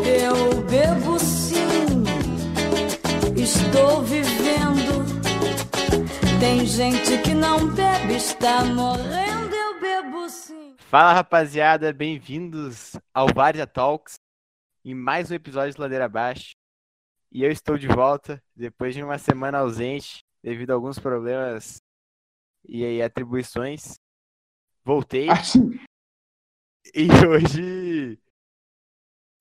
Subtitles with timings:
[0.00, 2.04] Eu bebo sim,
[3.36, 5.04] estou vivendo.
[6.40, 9.54] Tem gente que não bebe, está morrendo.
[9.54, 10.74] Eu bebo sim.
[10.78, 14.14] Fala rapaziada, bem-vindos ao Várzea Talks
[14.84, 16.52] em mais um episódio de Ladeira Abaixo.
[17.30, 21.80] E eu estou de volta depois de uma semana ausente devido a alguns problemas
[22.68, 23.94] e aí, atribuições.
[24.84, 25.28] Voltei
[26.94, 27.91] e hoje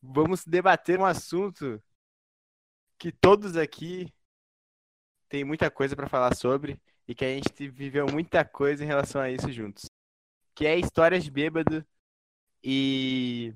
[0.02, 1.82] vamos debater um assunto
[2.98, 4.12] que todos aqui
[5.30, 9.22] tem muita coisa para falar sobre e que a gente viveu muita coisa em relação
[9.22, 9.86] a isso juntos.
[10.54, 11.86] Que é histórias de bêbado
[12.64, 13.54] e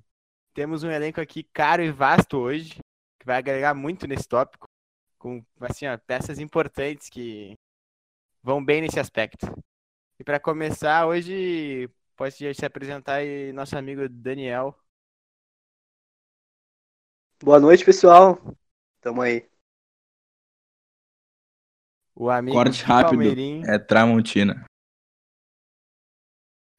[0.53, 2.79] temos um elenco aqui caro e vasto hoje,
[3.19, 4.67] que vai agregar muito nesse tópico,
[5.17, 7.55] com assim, ó, peças importantes que
[8.41, 9.45] vão bem nesse aspecto.
[10.19, 14.75] E para começar, hoje pode se apresentar aí nosso amigo Daniel.
[17.43, 18.39] Boa noite, pessoal.
[19.01, 19.47] Tamo aí.
[22.15, 23.23] O amigo Corte rápido.
[23.69, 24.65] É Tramontina.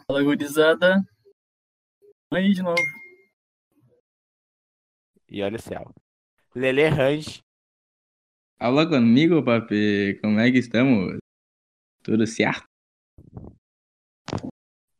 [0.07, 1.07] Fala, gurizada.
[2.33, 2.81] Aí de novo.
[5.29, 5.95] E olha o céu.
[6.55, 7.43] Lele Range.
[8.59, 10.19] Alô comigo, papi.
[10.23, 11.19] Como é que estamos?
[12.03, 12.65] Tudo certo?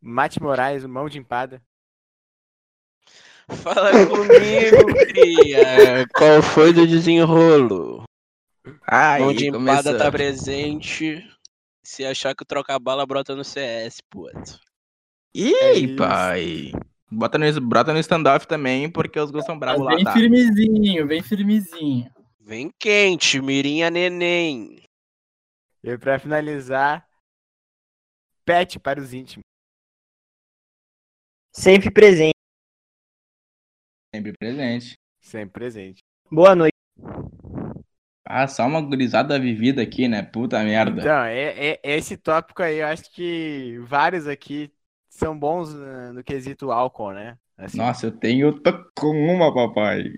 [0.03, 1.65] Mate Moraes, mão de empada.
[3.49, 6.07] Fala comigo, cria.
[6.15, 8.05] Qual foi do desenrolo?
[8.87, 11.25] Ai, Mão de empada tá presente.
[11.85, 14.59] Se achar que trocar bala, brota no CS, puto.
[15.35, 16.73] Ih, É pai.
[17.09, 20.13] Bota no, brota no standoff também, porque os gostam bravos lá, Bem tá?
[20.13, 22.11] firmezinho, bem firmezinho.
[22.41, 24.83] Vem quente, mirinha neném.
[25.85, 27.07] E para finalizar,
[28.45, 29.45] pet para os íntimos.
[31.53, 32.36] Sempre presente.
[34.17, 34.95] Sempre presente.
[35.21, 36.03] Sempre presente.
[36.31, 36.73] Boa noite.
[38.25, 40.23] Ah, só uma gurizada vivida aqui, né?
[40.23, 41.03] Puta merda.
[41.03, 44.73] Então, é, é- esse tópico aí, eu acho que vários aqui
[45.07, 47.37] são bons né, no quesito álcool, né?
[47.59, 50.15] Assim, Nossa, eu tenho tô com uma, papai.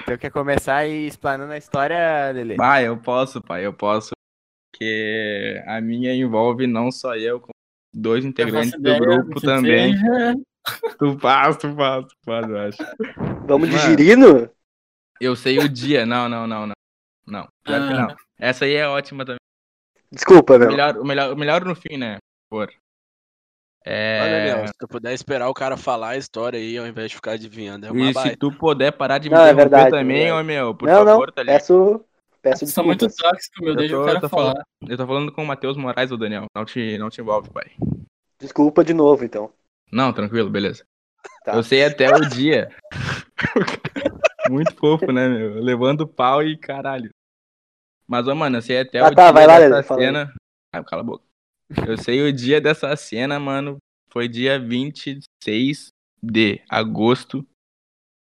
[0.00, 2.56] Então quer começar aí explanando a história, Lele?
[2.58, 4.12] Ah, eu posso, pai, eu posso.
[4.72, 7.52] Porque a minha envolve não só eu, como
[7.92, 9.94] dois integrantes do grupo também.
[9.94, 10.34] seja.
[10.98, 12.78] Tu faz, tu faz, tu faz, eu acho.
[13.46, 14.48] Vamos de girino?
[15.20, 16.06] Eu sei o dia.
[16.06, 16.74] Não, não, não, não.
[17.26, 18.06] Não, pior que Ah.
[18.08, 18.16] não.
[18.38, 19.38] Essa aí é ótima também.
[20.10, 20.68] Desculpa, O meu.
[20.68, 22.18] melhor, o melhor, o melhor no fim, né?
[22.50, 22.68] Por.
[23.86, 24.48] Olha, É.
[24.50, 27.32] Daniel, se tu puder esperar o cara falar a história aí, ao invés de ficar
[27.32, 30.34] adivinhando, é uma E se tu puder parar de me Não, é verdade, também, é
[30.34, 31.32] ô meu, por não, favor, não.
[31.34, 31.58] tá ligado?
[31.58, 32.04] Peço,
[32.40, 33.70] peço Sou muito tóxico, meu.
[33.72, 34.52] Eu Deixa tô- o cara tô falar.
[34.52, 34.64] falando.
[34.90, 36.46] Eu tô falando com o Matheus Moraes, o Daniel.
[36.54, 37.72] Não te, não te envolve, pai.
[38.38, 39.52] Desculpa de novo, então.
[39.90, 40.84] Não, tranquilo, beleza.
[41.44, 41.54] Tá.
[41.54, 42.70] Eu sei até o dia.
[44.50, 45.62] Muito fofo, né, meu?
[45.62, 47.10] Levando pau e caralho.
[48.06, 50.34] Mas, ô, mano, eu sei até Ah, o tá, dia vai lá, dessa cena.
[50.72, 51.24] Ah, cala a boca.
[51.86, 53.78] Eu sei o dia dessa cena, mano.
[54.10, 55.88] Foi dia 26
[56.22, 57.46] de agosto.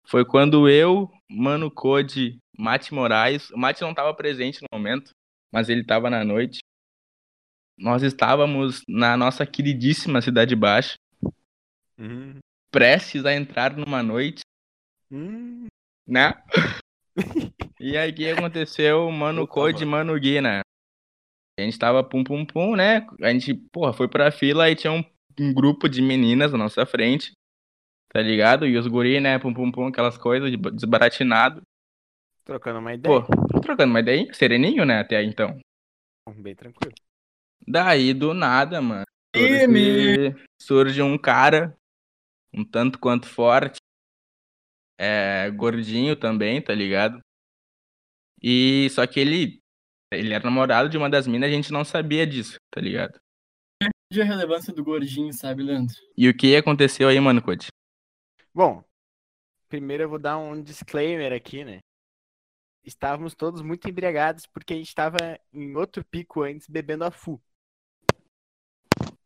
[0.05, 3.49] Foi quando eu, Mano Code, Mate Moraes.
[3.51, 5.11] O Mate não tava presente no momento,
[5.51, 6.59] mas ele tava na noite.
[7.77, 10.95] Nós estávamos na nossa queridíssima Cidade Baixa,
[11.97, 12.39] Hum,
[12.71, 14.41] prestes a entrar numa noite,
[15.11, 15.67] hum.
[16.07, 16.33] né?
[17.79, 20.61] E aí o que aconteceu, Mano Code e Mano Gui, né?
[21.59, 23.05] A gente tava pum pum pum, né?
[23.21, 25.03] A gente, porra, foi pra fila e tinha um,
[25.39, 27.33] um grupo de meninas na nossa frente,
[28.09, 28.65] tá ligado?
[28.65, 31.61] E os guri, né, pum pum pum, aquelas coisas de desbaratinado.
[32.45, 33.21] Trocando uma ideia.
[33.21, 35.59] Pô, trocando uma ideia, sereninho, né, até aí, então.
[36.37, 36.93] Bem tranquilo.
[37.67, 39.05] Daí, do nada, mano,
[39.35, 41.75] surge, surge um cara,
[42.53, 43.79] um tanto quanto forte,
[44.97, 47.19] é, gordinho também, tá ligado?
[48.41, 49.61] E só que ele,
[50.11, 53.19] ele era namorado de uma das minas, a gente não sabia disso, tá ligado?
[54.11, 55.95] De a relevância do gordinho, sabe, Leandro?
[56.15, 57.67] E o que aconteceu aí, mano, Coach?
[58.53, 58.83] Bom,
[59.67, 61.79] primeiro eu vou dar um disclaimer aqui, né?
[62.83, 67.41] Estávamos todos muito embriagados porque a gente estava em outro pico antes bebendo a full.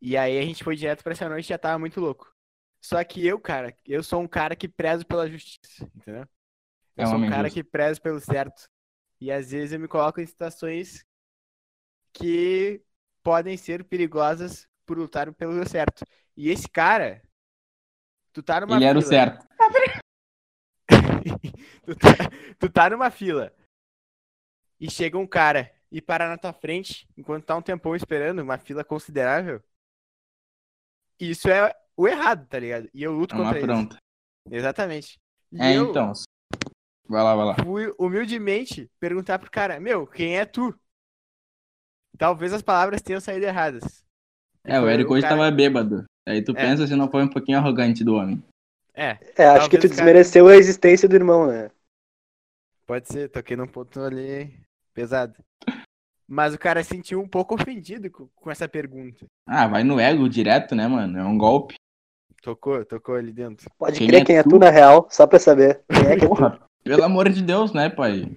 [0.00, 2.32] E aí a gente foi direto pra essa noite e já tava muito louco.
[2.80, 6.26] Só que eu, cara, eu sou um cara que prezo pela justiça, entendeu?
[6.96, 7.54] Eu É um sou um cara justo.
[7.54, 8.68] que prezo pelo certo.
[9.20, 11.04] E às vezes eu me coloco em situações
[12.12, 12.82] que
[13.22, 16.04] podem ser perigosas por lutar pelo certo.
[16.36, 17.22] E esse cara,
[18.32, 19.46] tu tá numa Ele era o fila, certo.
[21.84, 22.08] tu, tá,
[22.58, 23.52] tu tá numa fila
[24.80, 28.58] e chega um cara e para na tua frente enquanto tá um tempão esperando, uma
[28.58, 29.62] fila considerável.
[31.20, 32.88] Isso é o errado, tá ligado?
[32.94, 33.70] E eu luto É uma contra isso.
[33.70, 33.96] afronta.
[34.50, 35.18] Exatamente.
[35.52, 36.12] E É, eu então.
[37.08, 37.56] Vai lá, vai lá.
[37.64, 40.74] fui humildemente perguntar pro cara, meu, quem é tu?
[42.16, 44.04] Talvez as palavras tenham saído erradas.
[44.64, 46.04] E É, o Érico hoje cara- tava bêbado.
[46.26, 46.54] Aí tu É.
[46.54, 48.42] pensa se não foi um pouquinho arrogante do homem.
[48.94, 51.70] É, É, acho que tu cara- desmereceu a existência do irmão, né?
[52.86, 54.58] pode ser, toquei num ponto ali
[54.94, 55.34] pesado.
[56.26, 59.26] Mas o cara se sentiu um pouco ofendido com essa pergunta.
[59.46, 61.18] Ah, vai no ego direto, né, mano?
[61.18, 61.74] É um golpe.
[62.42, 63.68] Tocou, tocou ali dentro.
[63.78, 64.50] Pode Quem crer é quem é tu?
[64.50, 65.82] tu na real, só pra saber.
[65.90, 66.28] Quem é que é tu?
[66.28, 68.36] Porra, pelo amor de Deus, né, pai?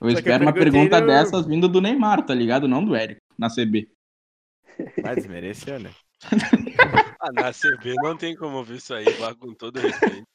[0.00, 2.66] Eu eu espero uma pergunta no- dessas vindo do Neymar, tá ligado?
[2.66, 3.88] Não do Érico, na CB.
[5.02, 5.90] Mas desmereceu, né?
[7.20, 10.26] Ah, na CB não tem como ouvir isso aí, vá com todo respeito.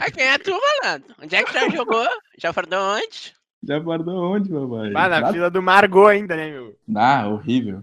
[0.00, 0.50] Ah, quem é tu,
[0.82, 1.14] malandro?
[1.22, 2.06] Onde é que já jogou?
[2.38, 3.32] Já falou onde?
[3.62, 4.92] Já guardou onde, papai?
[4.94, 6.76] Ah, na fila do Margot ainda, né, meu?
[6.96, 7.82] Ah, horrível.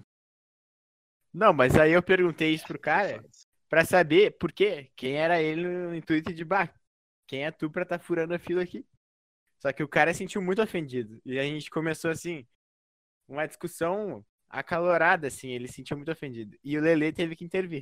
[1.33, 3.23] Não, mas aí eu perguntei isso pro cara
[3.71, 6.75] pra saber por quê, quem era ele no intuito de bar.
[7.25, 8.85] Quem é tu pra tá furando a fila aqui?
[9.61, 11.21] Só que o cara se sentiu muito ofendido.
[11.25, 12.45] E a gente começou assim,
[13.29, 16.57] uma discussão acalorada, assim, ele se sentiu muito ofendido.
[16.61, 17.81] E o Lele teve que intervir.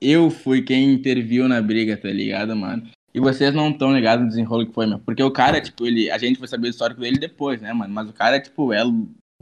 [0.00, 2.90] Eu fui quem interviu na briga, tá ligado, mano?
[3.12, 4.98] E vocês não estão ligados no desenrolo que foi, meu.
[4.98, 6.10] Porque o cara, tipo, ele.
[6.10, 7.92] A gente foi saber o histórico dele depois, né, mano?
[7.92, 8.80] Mas o cara, tipo, é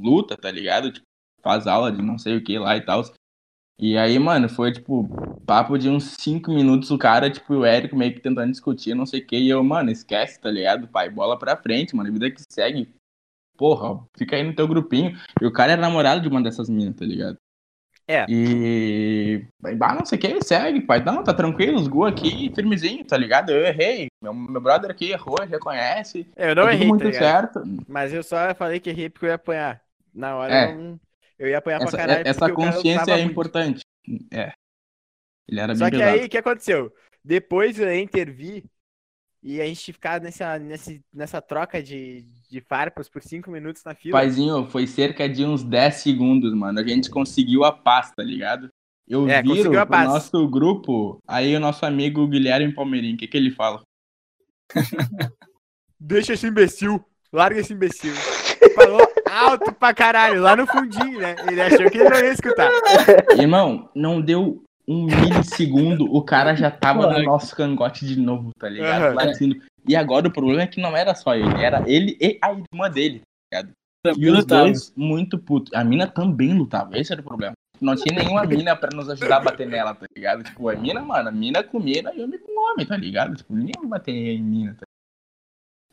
[0.01, 0.91] luta, tá ligado?
[0.91, 1.07] Tipo,
[1.41, 3.05] faz aula de não sei o que lá e tal.
[3.81, 5.09] E aí, mano, foi, tipo,
[5.47, 9.07] papo de uns 5 minutos, o cara, tipo, o Érico meio que tentando discutir, não
[9.07, 9.37] sei o que.
[9.37, 10.89] E eu, mano, esquece, tá ligado?
[10.89, 12.13] Pai, bola pra frente, mano.
[12.13, 12.93] Vida que segue.
[13.57, 15.17] Porra, fica aí no teu grupinho.
[15.41, 17.37] E o cara era namorado de uma dessas minas, tá ligado?
[18.09, 18.25] É.
[18.29, 19.47] E.
[19.81, 21.05] Ah, não sei o que, segue, pai.
[21.05, 23.51] Não, tá tranquilo, os Gu aqui, firmezinho, tá ligado?
[23.51, 24.09] Eu errei.
[24.23, 26.27] Meu, meu brother aqui errou, reconhece.
[26.37, 27.53] Eu não tá errei, muito tá ligado?
[27.53, 27.63] certo.
[27.87, 29.83] Mas eu só falei que errei porque eu ia apanhar.
[30.15, 30.73] Na hora É.
[30.73, 31.01] eu, não...
[31.39, 32.23] eu ia apanhar Essa, pra caralho.
[32.27, 33.31] essa o cara consciência é muito.
[33.31, 33.81] importante.
[34.33, 34.53] É.
[35.49, 36.19] Ele era Só bem que pesado.
[36.19, 36.93] aí, o que aconteceu?
[37.25, 38.65] Depois eu intervi
[39.43, 43.95] e a gente ficar nessa, nesse, nessa troca de, de farpas por cinco minutos na
[43.95, 44.19] fila.
[44.19, 46.79] Paizinho, foi cerca de uns 10 segundos, mano.
[46.81, 48.69] A gente conseguiu a paz, tá ligado?
[49.07, 50.09] Eu É, viro paz.
[50.09, 53.83] nosso grupo, aí o nosso amigo Guilherme Palmeirinho, o que, que ele fala?
[55.99, 58.13] Deixa esse imbecil, larga esse imbecil.
[58.75, 59.01] Falou
[59.31, 61.37] alto pra caralho, lá no fundinho, né?
[61.51, 62.71] Ele achou que ele não ia escutar.
[63.39, 68.69] Irmão, não deu um milissegundo, o cara já tava no nosso cangote de novo, tá
[68.69, 69.15] ligado?
[69.15, 69.61] Latindo.
[69.87, 72.91] E agora o problema é que não era só ele, era ele e a irmã
[72.91, 73.23] dele.
[73.53, 73.65] E
[74.03, 74.63] Também os lutava.
[74.63, 75.73] dois muito putos.
[75.75, 77.53] A mina também lutava, esse era o problema.
[77.81, 80.43] Não tinha nenhuma mina pra nos ajudar a bater nela, tá ligado?
[80.43, 83.37] Tipo, a mina, mano, a mina com mina e homem com homem, tá ligado?
[83.37, 84.87] Tipo, ninguém vai bater em mina, tá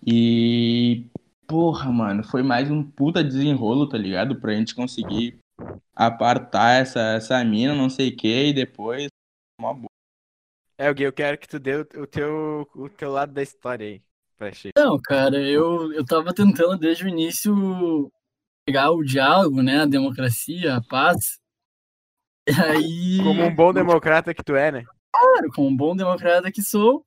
[0.06, 1.06] E.
[1.47, 4.39] Porra, mano, foi mais um puta desenrolo, tá ligado?
[4.39, 5.38] Pra gente conseguir
[5.95, 9.07] apartar essa, essa mina, não sei o que, e depois.
[9.59, 9.89] Uma boa.
[10.77, 14.01] É, Gui, eu quero que tu dê o teu, o teu lado da história aí.
[14.38, 14.51] Pra.
[14.75, 18.12] Não, cara, eu, eu tava tentando desde o início
[18.65, 19.81] pegar o diálogo, né?
[19.81, 21.39] A democracia, a paz.
[22.47, 23.24] E aí.
[23.24, 24.83] Como um bom democrata que tu é, né?
[25.12, 27.06] Claro, como um bom democrata que sou,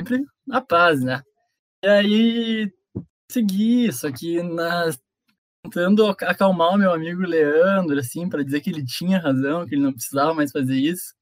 [0.00, 1.22] sempre na paz, né?
[1.84, 2.72] E aí
[3.32, 4.90] segui, só que na,
[5.64, 9.74] tentando ac- acalmar o meu amigo Leandro, assim, para dizer que ele tinha razão, que
[9.74, 11.14] ele não precisava mais fazer isso.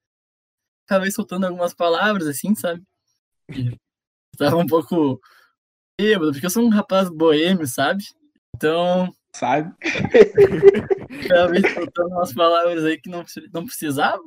[0.87, 2.83] Acabei soltando algumas palavras, assim, sabe?
[3.55, 3.77] E
[4.37, 5.21] tava um pouco
[6.00, 8.05] bêbado, porque eu sou um rapaz boêmio, sabe?
[8.57, 9.73] Então, Sabe?
[11.25, 14.23] acabei soltando umas palavras aí que não, não precisava.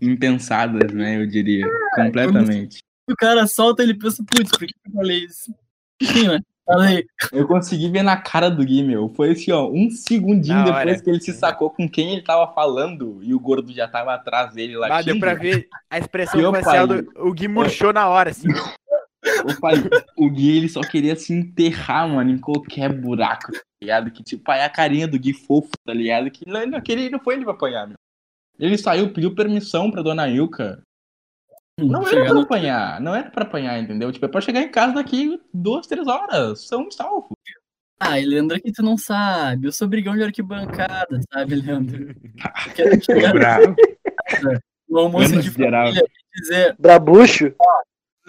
[0.00, 1.16] Impensadas, né?
[1.20, 1.66] Eu diria.
[1.94, 2.82] Completamente.
[3.08, 5.54] O cara solta, ele pensa, putz, por que eu falei isso?
[6.00, 6.40] Enfim, né?
[6.72, 9.08] Falei, Eu consegui ver na cara do Gui, meu.
[9.10, 11.02] Foi assim, ó, um segundinho Na depois hora.
[11.02, 14.52] que ele se sacou com quem ele tava falando e o gordo já tava atrás
[14.54, 14.88] dele lá.
[14.90, 17.02] Ah, deu pra ver a expressão Meu facial pai.
[17.02, 17.28] do.
[17.28, 18.48] O Gui murchou na hora, assim.
[19.44, 19.74] O, pai,
[20.16, 24.10] o Gui, ele só queria se enterrar, mano, em qualquer buraco, tá ligado?
[24.10, 26.28] Que tipo, é a carinha do Gui fofo, tá ligado?
[26.30, 27.96] Que ele não, queria, não foi ele pra apanhar, meu.
[28.58, 30.82] Ele saiu, pediu permissão pra dona Ilka.
[31.80, 34.12] Não era pra apanhar, não era pra apanhar, entendeu?
[34.12, 36.66] Tipo, é pra chegar em casa daqui duas, três horas.
[36.66, 37.36] São salvo.
[37.98, 42.14] Ah, e Leandro, que tu não sabe, eu sou brigão de arquibancada, sabe, Leandro?
[42.66, 43.76] Eu quero chegar bravo.
[44.88, 46.02] no almoço de família
[46.34, 47.54] e dizer, Brabucho.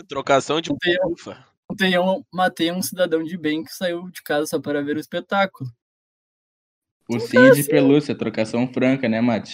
[0.07, 1.45] Trocação de Ontem eu- ufa.
[1.69, 4.99] ontem eu matei um cidadão de bem que saiu de casa só para ver o
[4.99, 5.69] espetáculo.
[7.09, 9.53] Ursinho de pelúcia, trocação franca, né, Mate?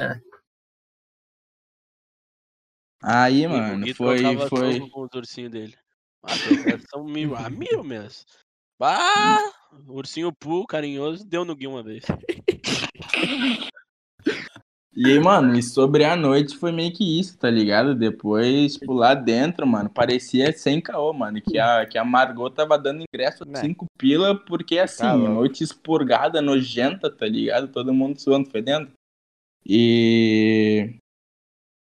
[0.00, 0.18] É.
[3.02, 4.88] Aí, O mano, foi, foi.
[4.88, 5.74] com os ursinhos dele.
[6.22, 8.24] A trocação mil, a mil mesmo.
[8.78, 9.38] Bah,
[9.88, 12.04] ursinho Poo, carinhoso, deu no Gui uma vez.
[14.94, 17.94] E aí, mano, e sobre a noite foi meio que isso, tá ligado?
[17.94, 22.78] Depois, tipo, lá dentro, mano, parecia sem caô, mano, que a, que a Margot tava
[22.78, 23.60] dando ingresso de Né.
[23.60, 27.68] 5 pila, porque assim, Tá noite expurgada, nojenta, tá ligado?
[27.68, 28.92] Todo mundo suando, fedendo.
[29.64, 30.94] E.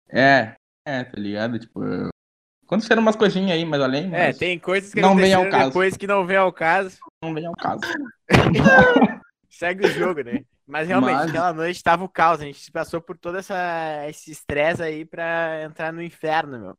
[0.10, 1.60] É, é, tá ligado?
[1.60, 1.82] Tipo,
[2.66, 4.06] aconteceram umas coisinhas aí, mas além.
[4.14, 5.68] É, mas tem coisas que Não vem ao caso.
[5.68, 6.98] depois que não vem ao caso.
[7.24, 7.82] Não vem ao caso.
[9.50, 10.44] Segue o jogo, né?
[10.68, 12.42] Mas realmente, Mas- aquela noite tava o caos.
[12.42, 16.78] A gente passou por todo essa, esse estresse aí pra entrar no inferno, meu.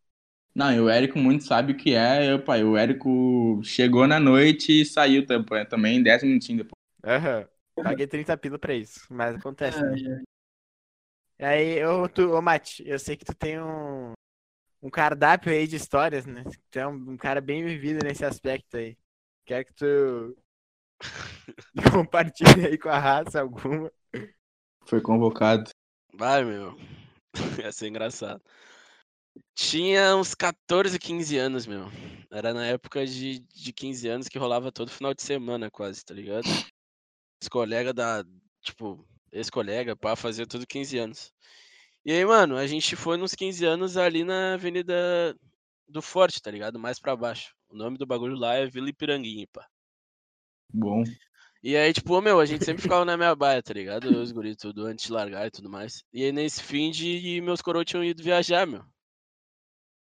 [0.54, 2.32] Não, e o Érico muito sabe o que é.
[2.32, 6.76] Eu, pai, o Érico chegou na noite e saiu tam- também 10 minutinhos depois.
[7.04, 7.46] Aham.
[7.82, 9.00] Paguei 30 pila pra isso.
[9.10, 10.22] Mas acontece, né?
[11.38, 14.12] E aí, ô, tu, ô Mati, eu sei que tu tem um,
[14.82, 16.42] um cardápio aí de histórias, né?
[16.70, 18.96] Tu é um, um cara bem vivido nesse aspecto aí.
[19.44, 20.36] Quero que tu
[21.92, 23.90] compartilhe aí com a raça alguma.
[24.86, 25.70] Foi convocado.
[26.14, 26.76] Vai, meu.
[27.62, 28.42] Ia ser engraçado.
[29.54, 31.86] Tinha uns 14, 15 anos, meu.
[32.30, 36.14] Era na época de, de 15 anos que rolava todo final de semana, quase, tá
[36.14, 36.46] ligado?
[37.42, 38.24] Os colegas da.
[38.62, 41.32] Tipo, ex-colega, pá, fazia tudo 15 anos.
[42.04, 45.36] E aí, mano, a gente foi nos 15 anos ali na Avenida
[45.88, 46.78] do Forte, tá ligado?
[46.78, 47.54] Mais pra baixo.
[47.68, 49.66] O nome do bagulho lá é Vila Ipiranguinha, pá.
[50.72, 51.02] Bom.
[51.62, 54.04] E aí, tipo, meu, a gente sempre ficava na minha baia, tá ligado?
[54.06, 56.04] Os guris tudo antes de largar e tudo mais.
[56.12, 58.84] E aí, nesse fim de meus coroas tinham ido viajar, meu.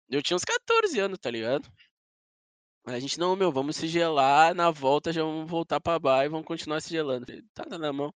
[0.10, 1.72] Eu tinha uns 14 anos, tá ligado?
[2.86, 6.30] A gente, não, meu, vamos se gelar, na volta já vamos voltar pra baia e
[6.30, 7.25] vamos continuar se gelando.
[7.53, 8.13] Tá, tá na mão.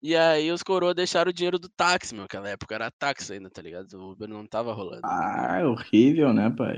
[0.00, 2.24] E aí os coroas deixaram o dinheiro do táxi, meu.
[2.24, 3.92] Aquela época era táxi ainda, tá ligado?
[3.94, 5.02] O Uber não tava rolando.
[5.04, 6.76] Ah, horrível, né, pai?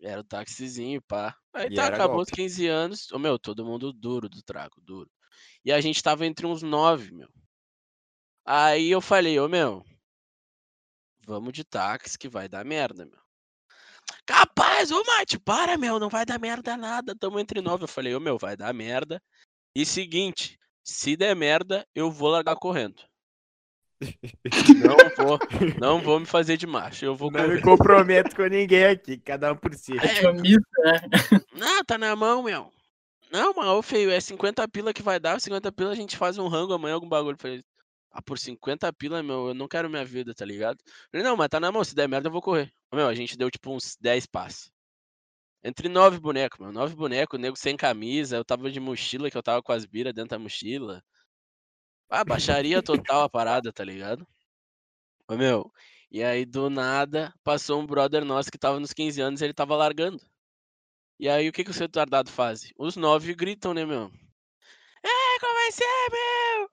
[0.00, 1.36] Era o taxizinho, pá.
[1.54, 2.42] Aí E tá, acabou os golpe.
[2.42, 3.12] 15 anos.
[3.12, 5.10] Ô, meu, todo mundo duro do trago, duro.
[5.64, 7.28] E a gente tava entre uns 9, meu.
[8.44, 9.84] Aí eu falei, ô, meu,
[11.26, 13.20] vamos de táxi que vai dar merda, meu.
[14.24, 17.14] Capaz, ô, Mate, para, meu, não vai dar merda nada.
[17.16, 17.84] Tamo entre 9.
[17.84, 19.22] Eu falei, ô, meu, vai dar merda.
[19.74, 23.02] E seguinte, se der merda, eu vou largar correndo.
[24.84, 25.38] Não vou,
[25.80, 27.04] não vou me fazer de macho.
[27.04, 27.62] Eu vou Não me correr.
[27.62, 29.92] comprometo com ninguém aqui, cada um por si.
[29.96, 30.42] É, né?
[31.54, 32.70] Não, tá na mão, meu.
[33.32, 36.46] Não, mas feio, é 50 pila que vai dar, 50 pila a gente faz um
[36.46, 37.38] rango amanhã, algum bagulho.
[37.38, 37.64] Falei,
[38.12, 40.78] ah, por 50 pila, meu, eu não quero minha vida, tá ligado?
[41.10, 42.70] Falei, não, mas tá na mão, se der merda eu vou correr.
[42.92, 44.70] Meu, a gente deu tipo uns 10 passos.
[45.66, 49.42] Entre nove bonecos, meu, nove bonecos, nego sem camisa, eu tava de mochila, que eu
[49.42, 51.02] tava com as biras dentro da mochila.
[52.08, 54.24] Ah, baixaria total a parada, tá ligado?
[55.28, 55.68] Ô, meu,
[56.08, 59.52] e aí do nada passou um brother nosso que tava nos 15 anos e ele
[59.52, 60.22] tava largando.
[61.18, 62.70] E aí o que, que os retardados fazem?
[62.78, 64.12] Os nove gritam, né, meu?
[65.02, 66.70] É, como vai ser, meu?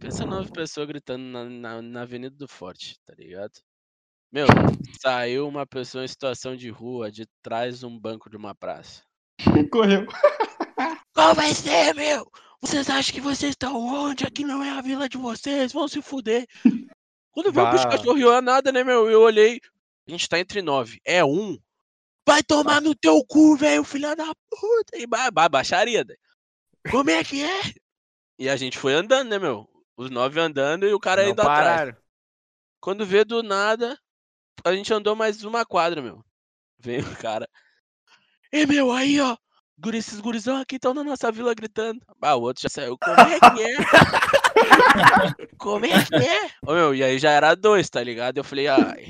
[0.00, 3.62] Pensa nove pessoas gritando na, na, na Avenida do Forte, tá ligado?
[4.32, 4.46] Meu,
[5.00, 9.02] saiu uma pessoa em situação de rua de trás de um banco de uma praça.
[9.72, 10.06] Correu.
[11.12, 12.30] Qual vai ser, meu?
[12.60, 14.24] Vocês acham que vocês estão onde?
[14.24, 16.46] Aqui não é a vila de vocês, vão se fuder.
[17.32, 19.10] Quando veio o bicho cachorro é nada, né, meu?
[19.10, 19.60] Eu olhei,
[20.06, 21.00] a gente tá entre nove.
[21.04, 21.58] É um.
[22.26, 24.96] Vai tomar no teu cu, velho, filha da puta.
[24.96, 26.14] E ba ba baixaria, né?
[26.90, 27.60] Como é que é?
[28.38, 29.68] E a gente foi andando, né, meu?
[29.96, 31.58] Os nove andando e o cara Não indo atrás.
[31.58, 31.96] pararam.
[32.80, 33.98] Quando vê do nada,
[34.64, 36.22] a gente andou mais uma quadra, meu.
[36.78, 37.48] Veio o cara.
[38.52, 39.36] E meu, aí, ó.
[39.94, 42.00] Esses gurizão aqui estão na nossa vila gritando.
[42.20, 42.98] Ah, o outro já saiu.
[42.98, 43.76] Como é que é?
[45.56, 46.50] Como é que é?
[46.66, 48.36] Ô, meu, e aí já era dois, tá ligado?
[48.36, 49.08] Eu falei, ai.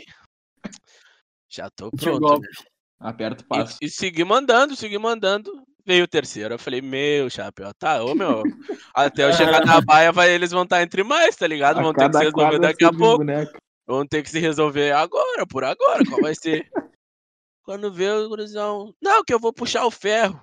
[1.49, 2.41] Já tô pronto.
[2.41, 2.49] né?
[3.01, 3.79] Aperta o passo.
[3.83, 5.51] E, e segui mandando, segui mandando.
[5.85, 6.55] Veio o terceiro.
[6.55, 8.43] Eu falei, meu, chapéu, tá, ô meu.
[8.95, 11.81] Até eu chegar na baia, vai, eles vão estar entre mais, tá ligado?
[11.81, 13.19] A Vão ter que se resolver daqui a pouco.
[13.19, 13.59] boneco.
[13.91, 16.71] Vão ter que se resolver agora, por agora, qual vai ser?
[17.65, 18.95] Quando vê o gurizão.
[19.03, 20.41] Não, que eu vou puxar o ferro.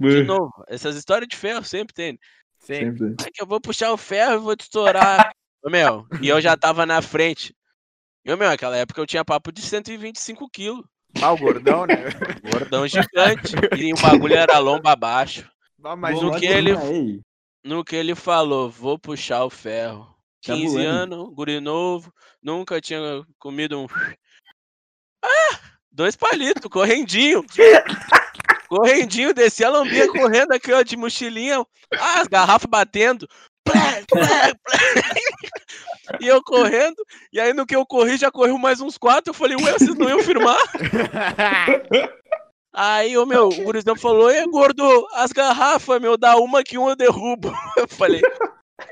[0.00, 2.18] De novo, essas histórias de ferro sempre tem.
[2.58, 2.98] Sempre.
[3.10, 3.24] Sempre.
[3.24, 5.32] É que eu vou puxar o ferro e vou te estourar.
[5.62, 7.54] Ô, meu, e eu já tava na frente.
[8.24, 10.84] E, ô, meu, naquela época eu tinha papo de 125 quilos.
[11.22, 11.94] Ah, o gordão, né?
[12.52, 13.54] Gordão gigante.
[13.76, 15.48] E o bagulho era lomba abaixo.
[15.84, 17.20] Ah, mas no o que ele- Ei,
[17.64, 20.17] No que ele falou, vou puxar o ferro.
[20.42, 20.86] 15 Chabulani.
[20.86, 23.00] anos, guri novo, nunca tinha
[23.38, 23.86] comido um.
[25.22, 25.58] Ah!
[25.90, 27.44] Dois palitos, correndinho.
[28.68, 31.64] Correndinho, desci a lambinha correndo aqui, ó, de mochilinha.
[31.94, 33.26] Ah, as garrafas batendo.
[33.64, 34.78] Plé, plé, plé.
[36.20, 36.96] E eu correndo,
[37.32, 39.30] e aí no que eu corri, já correu mais uns quatro.
[39.30, 40.58] Eu falei, ué, vocês não iam firmar?
[42.72, 46.90] Aí, o meu, o gurizão falou, e gordo, as garrafas, meu, dá uma que uma
[46.90, 47.52] eu derrubo.
[47.76, 48.22] Eu falei,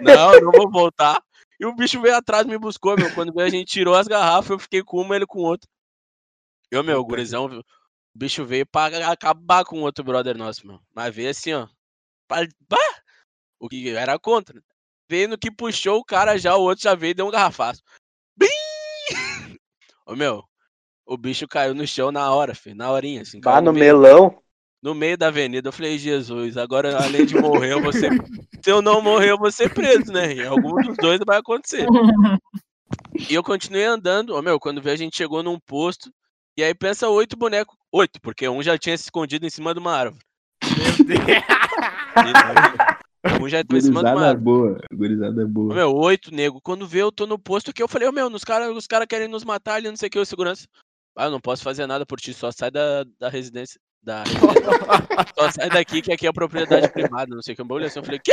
[0.00, 1.22] não, não vou voltar.
[1.58, 3.12] E o bicho veio atrás e me buscou, meu.
[3.14, 5.68] Quando veio, a gente tirou as garrafas, eu fiquei com uma, ele com outra.
[6.70, 7.62] Eu, meu, o gurizão, o
[8.14, 10.80] bicho veio pra acabar com o outro brother nosso, meu.
[10.94, 11.66] Mas veio assim, ó.
[12.28, 12.76] Pra, bah!
[13.58, 14.62] O que era contra.
[15.08, 17.82] Veio no que puxou o cara já, o outro já veio e deu um garrafaço.
[18.36, 18.48] Bim!
[20.06, 20.44] Ô, meu,
[21.06, 22.76] o bicho caiu no chão na hora, filho.
[22.76, 23.40] Na horinha, assim.
[23.40, 24.42] Bah, caiu no meio- melão.
[24.82, 25.68] No meio da avenida.
[25.68, 28.10] Eu falei, Jesus, agora além de morrer, eu vou ser.
[28.62, 30.34] Se eu não morrer, eu vou ser preso, né?
[30.34, 31.86] E algum dos dois vai acontecer.
[33.28, 34.30] E eu continuei andando.
[34.34, 36.10] Ô, meu, quando veio, a gente chegou num posto.
[36.56, 37.76] E aí pensa oito bonecos.
[37.92, 40.22] Oito, porque um já tinha se escondido em cima de uma árvore.
[40.64, 41.20] Meu Deus.
[43.42, 44.44] Um já foi em cima de uma Gurizada árvore.
[44.44, 45.74] boa, gurizada boa.
[45.74, 46.60] meu, oito, nego.
[46.60, 49.08] Quando vê, eu tô no posto aqui, eu falei, ô meu, nos cara, os caras
[49.08, 50.64] querem nos matar ali, não sei o que, o segurança.
[51.16, 53.80] Ah, eu não posso fazer nada por ti, só sai da, da residência.
[54.06, 54.22] Da
[55.36, 57.62] só sai daqui, que aqui é propriedade privada, não sei o que.
[57.62, 58.30] Eu olhei assim, eu falei, quê?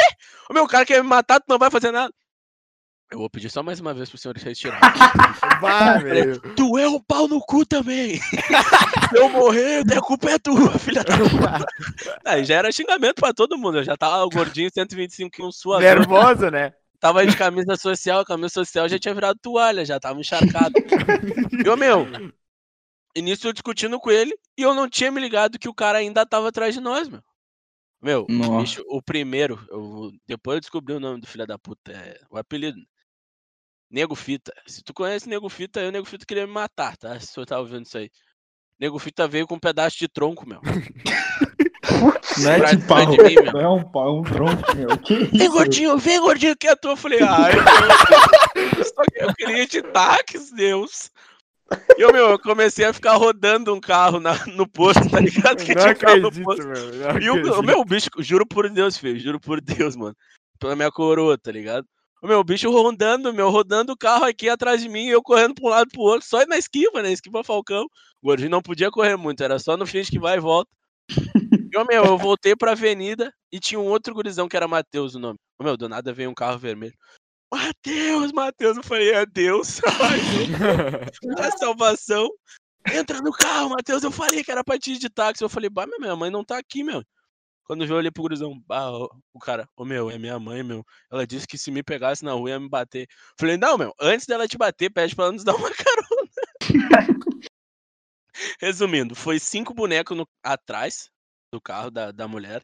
[0.48, 2.14] O meu cara quer me matar, tu não vai fazer nada.
[3.12, 4.80] Eu vou pedir só mais uma vez pro senhor retirar.
[5.60, 6.40] Bah, meu.
[6.56, 8.18] tu é um pau no cu também.
[8.18, 11.66] Se eu morrer, a culpa é tua, filha da puta.
[12.24, 13.80] Aí já era xingamento pra todo mundo.
[13.80, 15.82] Eu já tava gordinho, 125 quilos, suador.
[15.82, 16.74] Nervoso, né?
[17.00, 20.74] Tava de camisa social, camisa social já tinha virado toalha, já tava encharcado.
[21.64, 21.76] E, ô,
[23.16, 25.98] meu, início eu discutindo com ele e eu não tinha me ligado que o cara
[26.00, 27.22] ainda tava atrás de nós, meu.
[28.02, 28.26] Meu,
[28.60, 32.38] bicho- o primeiro, eu- depois eu descobri o nome do filho da puta, é, o
[32.38, 32.78] apelido.
[33.90, 34.52] Nego Fita.
[34.68, 37.18] Se tu conhece Nego Fita, eu, Nego Fita queria me matar, tá?
[37.20, 38.10] Se tu tá ouvindo isso aí.
[38.80, 40.60] Nego Fita veio com um pedaço de tronco, meu.
[42.40, 44.98] Não é de pau, de mim, não é um pau, é um tronco, meu.
[44.98, 45.52] Que Vem, isso?
[45.52, 46.88] gordinho, vem, gordinho, que é tu?
[46.90, 47.52] Eu falei, ai,
[48.84, 51.12] só que eu queria de táxi, Deus.
[51.98, 55.64] E eu, meu, eu comecei a ficar rodando um carro na- no posto, tá ligado?
[55.64, 56.68] Que Não tinha um carro no acredito, posto.
[56.68, 56.76] meu.
[57.22, 57.64] E o, o acredito.
[57.64, 60.16] meu bicho, juro por Deus, filho, juro por Deus, mano.
[60.60, 61.86] Pela minha coroa, tá ligado?
[62.22, 65.66] O meu bicho rodando, meu, rodando o carro aqui atrás de mim, eu correndo pra
[65.66, 67.12] um lado e pro outro, só na esquiva, né?
[67.12, 67.84] Esquiva Falcão.
[68.22, 70.72] O gordinho não podia correr muito, era só no finge que vai e volta.
[71.72, 75.16] E, ô, meu, eu voltei pra avenida e tinha um outro gurizão que era Matheus
[75.16, 75.38] o nome.
[75.62, 76.94] Meu, do nada veio um carro vermelho.
[77.58, 79.80] Matheus, Matheus, eu falei, é Deus,
[81.38, 82.28] a salvação.
[82.92, 85.44] Entra no carro, Matheus, eu falei que era pra ti de táxi.
[85.44, 87.04] Eu falei, bah, minha mãe não tá aqui, meu.
[87.66, 90.84] Quando eu olhei pro gurizão, bah, o cara, ô meu, é minha mãe, meu.
[91.12, 93.08] Ela disse que se me pegasse na rua ia me bater.
[93.40, 96.30] Falei, não, meu, antes dela te bater, pede pra ela nos dar uma carona.
[98.60, 101.10] Resumindo, foi cinco bonecos no- atrás
[101.54, 102.64] do carro da, da mulher.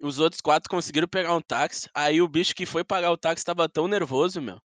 [0.00, 1.88] Os outros quatro conseguiram pegar um táxi.
[1.94, 4.60] Aí o bicho que foi pagar o táxi tava tão nervoso, meu,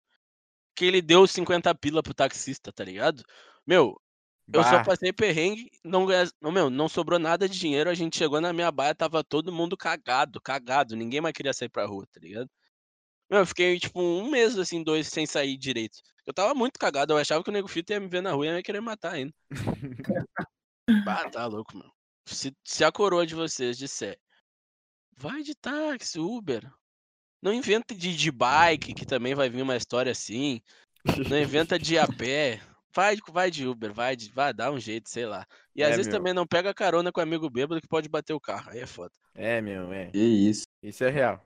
[0.75, 3.23] que ele deu 50 pila pro taxista, tá ligado?
[3.67, 4.01] Meu,
[4.53, 4.85] eu só Bah.
[4.85, 6.07] passei perrengue, não,
[6.53, 9.77] meu, não sobrou nada de dinheiro, a gente chegou na minha baia, tava todo mundo
[9.77, 12.51] cagado, cagado, ninguém mais queria sair pra rua, tá ligado?
[13.31, 15.99] Meu, eu fiquei, tipo, um mês, assim, dois, sem sair direito.
[16.27, 18.45] Eu tava muito cagado, eu achava que o Nego Fito ia me ver na rua
[18.45, 19.33] e ia me querer matar ainda.
[21.07, 21.91] bah, tá louco, meu.
[22.27, 24.19] Se, se a coroa de vocês disser,
[25.23, 26.71] vai de táxi, Uber,
[27.43, 30.61] não inventa de, de bike, que também vai vir uma história assim,
[31.31, 32.61] não inventa de a pé,
[32.95, 35.47] vai, vai de Uber, vai, de, vai dar um jeito, sei lá.
[35.75, 36.19] E às É, vezes meu.
[36.19, 39.13] também não pega carona com amigo bêbado que pode bater o carro, aí é foda.
[39.35, 40.11] É, meu, é.
[40.13, 40.65] Que isso.
[40.83, 41.41] Isso é real.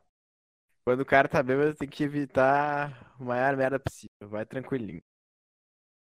[0.85, 4.29] Quando o cara tá bêbado, tem que evitar o maior merda possível.
[4.29, 5.03] Vai tranquilinho.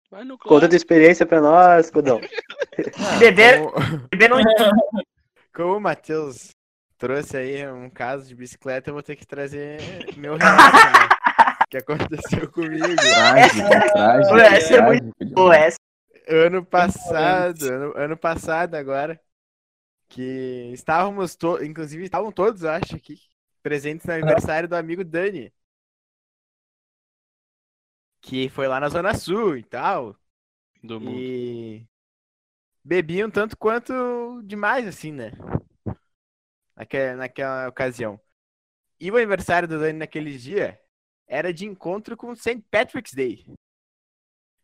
[0.10, 2.20] Vai no Conta tua experiência pra nós, Codão.
[3.20, 3.72] Beber, Como,
[4.12, 4.38] beber não
[5.54, 6.50] como o Matheus
[7.04, 9.78] trouxe aí um caso de bicicleta, eu vou ter que trazer
[10.16, 10.48] meu relato,
[11.60, 11.66] né?
[11.70, 12.96] que aconteceu comigo.
[12.96, 14.38] Trágico, trágico.
[14.38, 15.78] Essa é muito boa essa.
[16.30, 19.20] Ano passado, ano, ano passado agora,
[20.08, 23.18] que estávamos todos, inclusive estavam todos, eu acho, aqui,
[23.62, 25.54] presentes no aniversário do amigo Dani.
[28.22, 30.16] Que foi lá na Zona Sul e tal.
[30.82, 31.20] Do mundo.
[31.20, 31.86] E
[32.82, 35.34] bebiam tanto quanto demais, assim, né?
[36.76, 38.20] Naquela, naquela ocasião.
[39.00, 40.80] E o aniversário do Dani naquele dia
[41.28, 42.64] era de encontro com St.
[42.70, 43.46] Patrick's Day.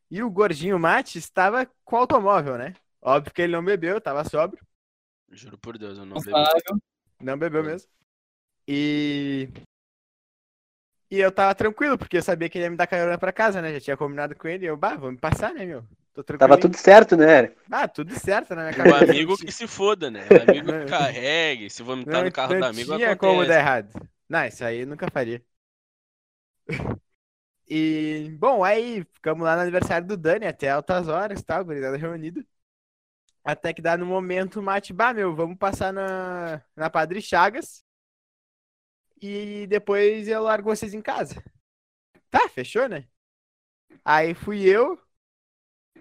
[0.10, 2.74] E o gordinho Mate estava com o automóvel, né?
[3.02, 4.66] Óbvio que ele não bebeu, tava sóbrio.
[5.32, 6.34] Juro por Deus, eu não bebi.
[7.22, 7.90] Não bebeu mesmo.
[8.68, 9.50] E.
[11.12, 13.62] E eu tava tranquilo, porque eu sabia que ele ia me dar carona pra casa,
[13.62, 13.74] né?
[13.74, 14.66] Já tinha combinado com ele.
[14.66, 15.84] E eu, bah, vamos passar, né, meu?
[16.38, 17.52] Tava tudo certo, né?
[17.72, 18.94] Ah, tudo certo na minha O cabeça.
[18.94, 20.32] amigo que se foda, né?
[20.32, 23.18] O amigo que carregue, se vomitar Não, no carro não do amigo, tinha acontece.
[23.18, 23.92] como dar errado.
[24.28, 25.44] Não, isso aí eu nunca faria.
[27.70, 32.44] E, bom, aí ficamos lá no aniversário do Dani até altas horas, tal, gurizada reunida.
[33.44, 37.84] Até que dá no momento o mate, bah, meu, vamos passar na, na Padre Chagas.
[39.22, 41.42] E depois eu largo vocês em casa.
[42.30, 43.08] tá, fechou, né?
[44.04, 45.00] Aí fui eu,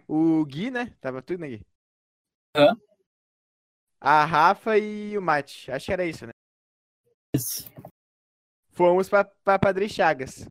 [0.08, 0.96] o Gui, né?
[1.00, 1.66] Tava tudo, né, Gui?
[2.56, 2.74] Hã?
[4.00, 5.70] A Rafa e o Mate.
[5.70, 6.32] Acho que era isso, né?
[7.34, 7.70] Isso.
[8.72, 10.48] Fomos pra, pra Padre Chagas.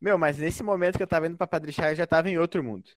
[0.00, 2.38] Meu, mas nesse momento que eu tava indo pra Padre Chagas, eu já tava em
[2.38, 2.90] outro mundo.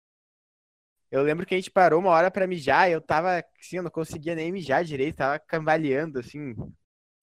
[1.10, 3.84] Eu lembro que a gente parou uma hora pra mijar e eu tava, assim, eu
[3.84, 6.56] não conseguia nem mijar direito, tava cambaleando, assim,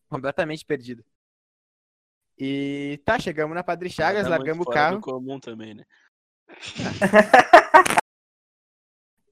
[0.09, 1.05] completamente perdido.
[2.38, 5.85] E tá, chegamos na Padre Chagas, largamos o carro comum também, né?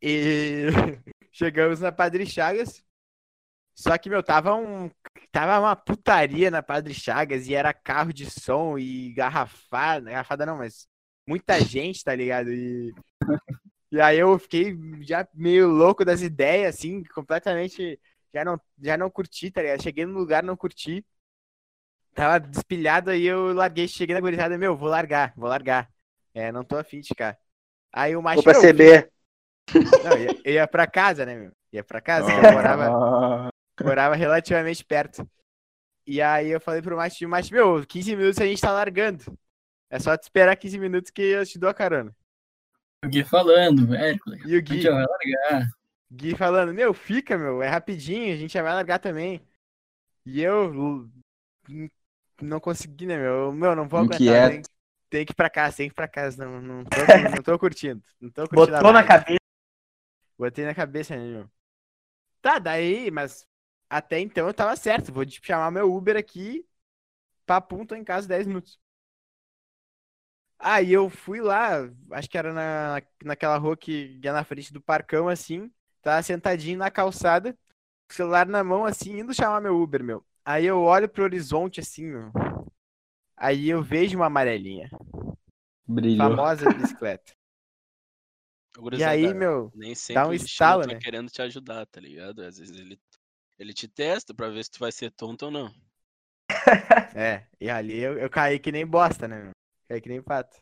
[0.05, 0.67] e
[1.33, 2.85] chegamos na Padre Chagas.
[3.75, 4.91] Só que, meu, tava um.
[5.33, 10.11] Tava uma putaria na Padre Chagas e era carro de som e garrafada.
[10.11, 10.87] Garrafada não, mas
[11.27, 12.53] muita gente, tá ligado?
[12.53, 12.95] E,
[13.91, 17.99] e aí eu fiquei já meio louco das ideias, assim, completamente.
[18.33, 19.83] Já não, já não curti, tá ligado?
[19.83, 21.05] Cheguei no lugar, não curti.
[22.13, 25.91] Tava despilhado aí, eu larguei, cheguei na gurizada, meu, vou largar, vou largar.
[26.35, 27.39] É, não tô afim de ficar.
[27.93, 28.43] Aí o macho.
[28.43, 29.14] Vou pra meu, CB.
[29.73, 31.53] Não, ia, eu ia pra casa, né, meu?
[31.73, 33.51] Ia pra casa, que eu morava,
[33.83, 35.29] morava relativamente perto.
[36.07, 39.25] E aí eu falei pro Mate, Mate, meu, 15 minutos a gente tá largando.
[39.91, 42.15] É só te esperar 15 minutos que eu te dou a carona.
[43.05, 44.21] O Gui falando, velho.
[44.45, 45.71] E o A Gui, gente já vai largar.
[46.11, 49.41] Gui falando, meu, fica, meu, é rapidinho, a gente já vai largar também.
[50.27, 51.09] E eu
[52.41, 53.53] não consegui, né, meu?
[53.53, 54.51] Meu, não vou aguentar.
[54.51, 54.63] Tem,
[55.11, 56.45] tem que ir pra casa, tem que ir pra casa.
[56.45, 56.97] Não, não, tô,
[57.35, 58.03] não tô curtindo.
[58.21, 59.44] Não tô curtindo a Botou na cabeça.
[60.39, 61.51] Botei na cabeça, né, meu?
[62.43, 63.47] Tá, daí, mas
[63.89, 65.13] até então eu tava certo.
[65.13, 66.67] Vou tipo, chamar meu Uber aqui.
[67.47, 68.81] Papum, tô em casa 10 minutos.
[70.59, 71.81] Aí eu fui lá,
[72.13, 75.71] acho que era na, naquela rua que ia na frente do parcão, assim.
[76.03, 80.25] Tava sentadinho na calçada, com o celular na mão, assim, indo chamar meu Uber, meu.
[80.45, 82.33] Aí eu olho pro horizonte, assim, meu.
[83.37, 84.89] Aí eu vejo uma amarelinha.
[85.89, 86.37] brilhou.
[86.37, 87.33] Famosa bicicleta.
[88.97, 91.01] E aí, meu, Nem sempre um o destino estalo, tá né?
[91.01, 92.43] querendo te ajudar, tá ligado?
[92.43, 93.01] Às vezes ele,
[93.59, 95.73] ele te testa pra ver se tu vai ser tonto ou não.
[97.17, 99.53] É, e ali eu, eu caí que nem bosta, né, meu?
[99.89, 100.59] Caí que nem pato.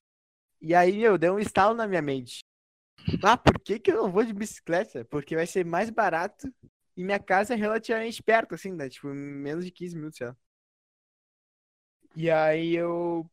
[0.60, 2.40] E aí, meu, deu um estalo na minha mente.
[3.22, 5.04] Ah, por que que eu não vou de bicicleta?
[5.06, 6.52] Porque vai ser mais barato
[6.96, 8.88] e minha casa é relativamente perto, assim, né?
[8.88, 10.36] Tipo, menos de 15 minutos, sei lá.
[12.16, 13.28] E aí eu...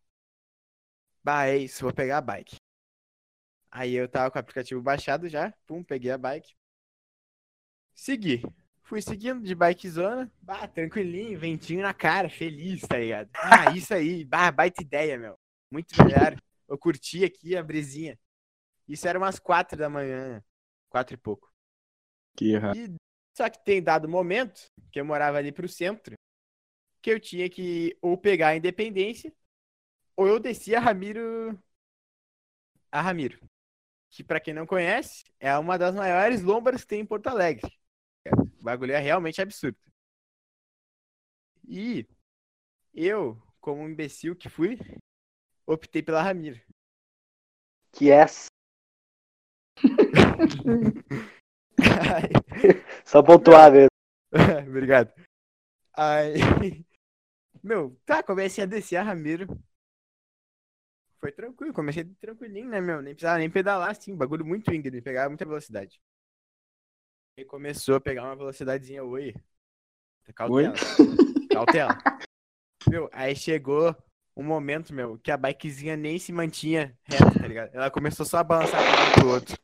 [1.24, 2.56] Bah, é isso, vou pegar a bike.
[3.72, 6.56] Aí eu tava com o aplicativo baixado já, pum, peguei a bike.
[7.94, 8.42] Segui.
[8.84, 13.30] Fui seguindo de bikezona, bah, tranquilinho, ventinho na cara, feliz, tá ligado?
[13.36, 15.38] Ah, isso aí, bah, baita ideia, meu.
[15.70, 16.36] Muito melhor.
[16.68, 18.18] Eu curti aqui a brisinha.
[18.88, 20.44] Isso era umas quatro da manhã,
[20.90, 21.52] quatro e pouco.
[22.36, 22.76] Que errado.
[22.76, 22.96] E
[23.38, 26.16] só que tem dado momento, que eu morava ali pro centro,
[27.02, 29.32] que eu tinha que ou pegar a Independência,
[30.16, 31.58] ou eu descia a Ramiro.
[32.92, 33.40] A Ramiro.
[34.10, 37.72] Que pra quem não conhece, é uma das maiores lombas que tem em Porto Alegre.
[38.60, 39.78] O bagulho é realmente absurdo.
[41.68, 42.08] E
[42.94, 44.80] eu, como um imbecil que fui,
[45.66, 46.60] optei pela Ramiro.
[47.92, 48.26] Que é
[53.06, 53.90] só pontuar mesmo.
[54.68, 55.14] Obrigado.
[55.94, 56.34] Aí,
[57.64, 59.48] meu, tá, comecei a descer a Ramiro.
[61.20, 63.02] Foi tranquilo, comecei tranquilinho, né, meu?
[63.02, 66.00] Nem precisava nem pedalar, assim, bagulho muito íngreme, pegava muita velocidade.
[67.38, 69.36] Aí começou a pegar uma velocidadezinha, oi.
[70.34, 70.76] Cautela.
[71.52, 71.98] Cautela.
[72.90, 73.96] Meu, aí chegou
[74.36, 77.70] um momento, meu, que a bikezinha nem se mantinha reta, tá ligado?
[77.74, 79.58] Ela começou só a balançar de um lado pro outro.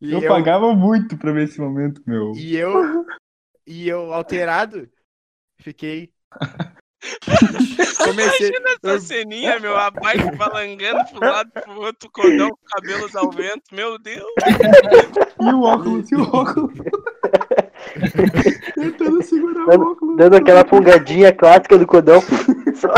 [0.00, 2.32] E Eu, pagava muito pra ver esse momento, meu.
[2.34, 3.04] E eu,
[3.66, 4.90] e eu alterado,
[5.58, 6.12] fiquei.
[8.04, 8.48] Comecei.
[8.48, 13.16] Imagina essa eu- ceninha, meu, a bike balangando pro lado pro outro, cordão com cabelos
[13.16, 14.26] ao vento, meu Deus.
[15.40, 16.72] E o óculos, e o óculos.
[18.74, 20.16] Tentando segurar o Dando, óculos.
[20.18, 22.20] dando aquela fungadinha clássica do codão.
[22.74, 22.92] Só-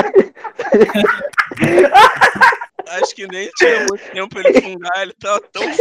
[3.03, 5.63] Acho que nem tinha muito tempo pra ele fungar, ele tava tão.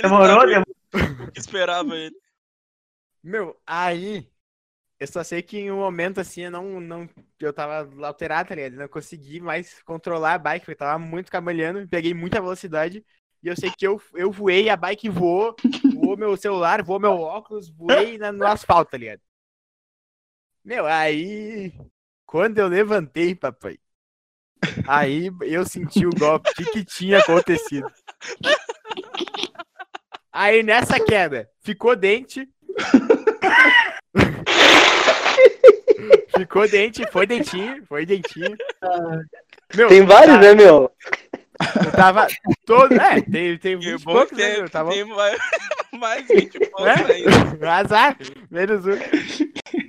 [0.00, 1.30] Demorou, demorou.
[1.32, 2.14] que esperava ele.
[3.22, 4.26] Meu, aí.
[4.98, 6.80] Eu só sei que em um momento assim eu não.
[6.80, 8.76] não eu tava alterado, tá ligado?
[8.76, 13.04] Não consegui mais controlar a bike, porque eu tava muito camalhando, peguei muita velocidade.
[13.42, 15.54] E eu sei que eu, eu voei, a bike voou,
[15.94, 19.20] voou meu celular, voou meu óculos, voei na- no asfalto, tá ligado?
[20.64, 21.72] Meu, aí.
[22.26, 23.78] Quando eu levantei, papai.
[24.86, 26.50] Aí eu senti o golpe.
[26.50, 27.86] O que, que tinha acontecido?
[30.32, 32.48] Aí nessa queda, ficou dente.
[36.38, 38.56] Ficou dente, foi dentinho, foi dentinho.
[39.74, 40.92] Meu, Tem vários, tá- né, meu?
[41.84, 42.26] Eu tava
[42.66, 42.92] todo.
[42.94, 44.70] É, tem, tem Que 20 e bom poucos, que né, tem, meu?
[44.70, 44.90] Tava...
[44.90, 45.38] tem mais,
[45.98, 47.12] mais 20 e poucos É?
[47.12, 47.72] ainda.
[47.72, 48.16] Azar,
[48.50, 48.90] menos um.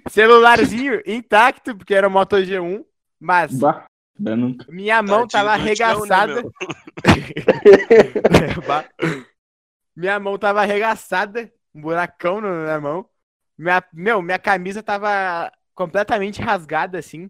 [0.10, 2.86] Celularzinho intacto, porque era o Moto G1,
[3.20, 3.86] mas Bah,
[4.18, 4.66] nunca.
[4.70, 6.44] minha mão tava Tião, né, arregaçada.
[9.96, 13.06] minha mão tava arregaçada, um buracão na mão.
[13.58, 17.30] Minha, meu, minha camisa tava completamente rasgada, assim.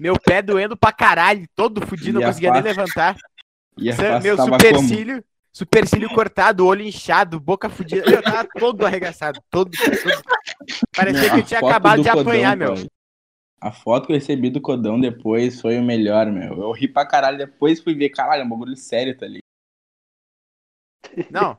[0.00, 3.16] Meu pé doendo pra caralho, todo fudido, não conseguia nem levantar.
[4.22, 8.10] Meu supercílio, supercílio cortado, olho inchado, boca fudida.
[8.10, 10.22] Eu tava todo arregaçado, todo, todo.
[10.96, 12.74] Parecia Meu, que eu tinha acabado do de Codão, apanhar, meu.
[13.60, 16.62] A foto que eu recebi do Codão depois foi o melhor, meu.
[16.62, 19.42] Eu ri pra caralho, depois fui ver, caralho, é um bagulho sério, tá ligado?
[21.30, 21.58] Não.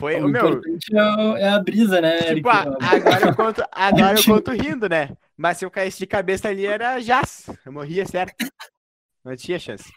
[0.00, 0.48] Foi O o meu.
[0.48, 2.34] importante é, é a brisa, né?
[2.34, 5.10] Tipo, a- agora eu conto, agora eu conto rindo, né?
[5.36, 7.46] Mas se eu caísse de cabeça ali era jazz.
[7.64, 8.34] Eu morria certo.
[9.24, 9.92] Não tinha chance.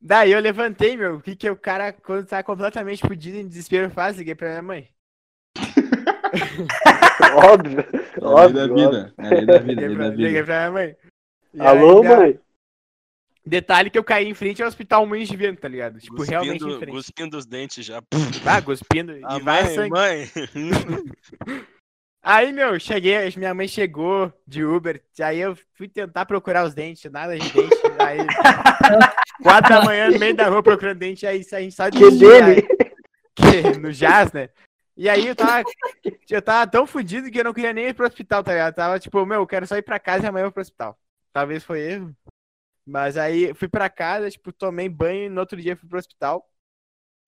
[0.00, 1.16] Daí eu levantei, meu.
[1.16, 4.18] O que que o cara, quando tá completamente fudido em desespero, faz?
[4.18, 4.88] Liguei pra minha mãe.
[7.52, 7.80] Óbvio.
[7.80, 8.62] É a lei da Óbvio.
[8.62, 8.74] óbvio.
[8.74, 9.14] vida.
[9.18, 10.96] É da vida, Liguei é pra, liguei pra minha mãe.
[11.54, 12.38] E Alô, mãe?
[13.46, 16.00] Detalhe que eu caí em frente ao hospital Moinhos de Vento, tá ligado?
[16.00, 16.94] Tipo, realmente em Cuspindo, frente.
[16.94, 18.02] cuspindo os dentes já.
[18.46, 19.12] Ah, cuspindo.
[19.24, 19.90] Ah, e vai mãe, sangue.
[19.90, 20.30] mãe.
[22.26, 27.12] Aí, meu, cheguei, minha mãe chegou de Uber, aí eu fui tentar procurar os dentes,
[27.12, 28.16] nada de dente, aí
[29.42, 32.66] quatro da manhã no meio da rua procurando dente, aí a gente Que desistiu, dele?
[32.66, 32.92] aí,
[33.34, 34.48] que, no jazz, né?
[34.96, 35.64] E aí eu tava,
[36.30, 38.74] eu tava tão fudido que eu não queria nem ir pro hospital, tá ligado?
[38.74, 40.98] Tava tipo, meu, eu quero só ir pra casa e amanhã eu vou pro hospital.
[41.30, 42.16] Talvez foi erro,
[42.86, 46.48] mas aí fui pra casa, tipo, tomei banho e no outro dia fui pro hospital.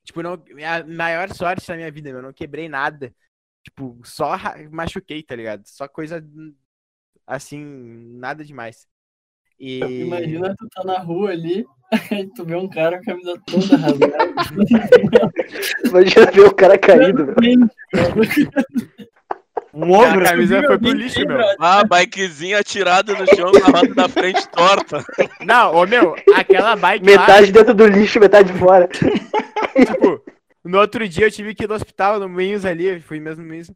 [0.05, 3.15] Tipo, não, a maior sorte da minha vida, meu, eu não quebrei nada.
[3.63, 4.37] Tipo, só
[4.71, 5.67] machuquei, tá ligado?
[5.67, 6.25] Só coisa
[7.27, 7.61] assim,
[8.19, 8.87] nada demais.
[9.59, 11.65] E Imagina tu tá na rua ali,
[12.11, 14.35] aí tu vê um cara com a camisa toda rasgada.
[15.85, 17.35] Imagina ver o cara caído, meu.
[19.77, 20.25] Um a ombro.
[20.25, 21.39] camisa foi pro lixo, meu.
[21.61, 25.05] Ah, bikezinha atirada no chão com a roda da frente torta.
[25.45, 28.89] Não, ô meu, aquela bike lá, Metade dentro do lixo, metade fora.
[28.89, 30.25] tipo,
[30.65, 33.49] no outro dia eu tive que ir no hospital, no Moinhos ali, fui mesmo no
[33.49, 33.71] Moinhos,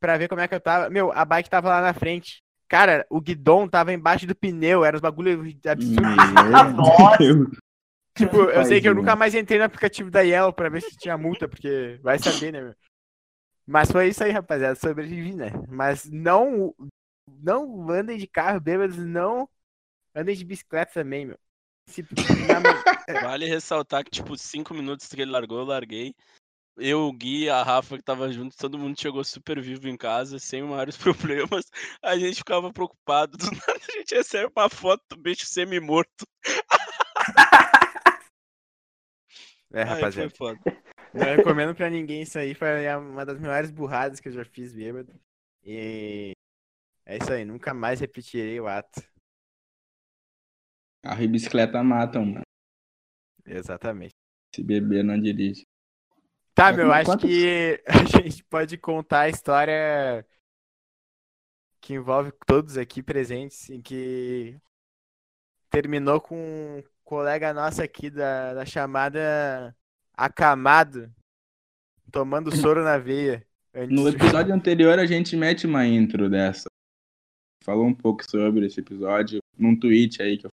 [0.00, 0.88] pra ver como é que eu tava.
[0.88, 2.42] Meu, a bike tava lá na frente.
[2.66, 6.00] Cara, o guidão tava embaixo do pneu, era uns bagulho absurdo.
[6.00, 7.48] Meu Deus.
[8.16, 10.96] Tipo, eu sei que eu nunca mais entrei no aplicativo da Yellow pra ver se
[10.96, 12.74] tinha multa, porque vai saber, né, meu?
[13.70, 14.74] Mas foi isso aí, rapaziada.
[14.74, 15.52] Sobrevivi, né?
[15.68, 16.74] Mas não.
[17.40, 19.48] Não andem de carro bêbados, não
[20.12, 21.38] andem de bicicleta também, meu.
[21.86, 22.10] Se, na-
[23.30, 26.12] Vale ressaltar que, tipo, cinco minutos que ele largou, eu larguei.
[26.76, 30.40] Eu, o Gui, a Rafa que tava junto, todo mundo chegou super vivo em casa,
[30.40, 31.66] sem maiores problemas.
[32.02, 33.38] A gente ficava preocupado.
[33.38, 36.26] Do nada a gente recebe uma foto do bicho semi-morto.
[39.72, 40.30] é, Ai, rapaziada.
[40.36, 40.58] foda.
[41.14, 42.54] Não recomendo pra ninguém isso aí.
[42.54, 45.12] Foi uma das maiores burradas que eu já fiz bêbado.
[45.64, 46.32] E.
[47.04, 49.02] É isso aí, nunca mais repetirei o ato.
[51.02, 52.42] Carro e bicicleta matam, mano.
[53.44, 54.14] Exatamente.
[54.54, 55.64] Se beber, não dirige.
[56.54, 60.26] Tá, meu, acho quantas- que a gente pode contar a história
[61.80, 64.60] que envolve todos aqui presentes, em que
[65.70, 69.74] terminou com um colega nosso aqui da, da chamada
[70.20, 71.10] Acamado,
[72.12, 73.42] tomando soro na veia.
[73.74, 76.68] antes No episódio anterior, a gente mete uma intro dessa.
[77.64, 80.50] Falou um pouco sobre esse episódio num tweet aí que eu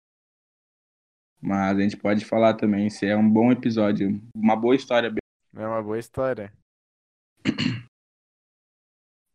[1.43, 5.11] mas a gente pode falar também se é um bom episódio, uma boa história.
[5.55, 6.53] É uma boa história.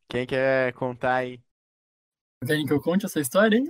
[0.09, 1.41] Quem quer contar aí?
[2.47, 3.69] Querem que eu conte essa história, hein?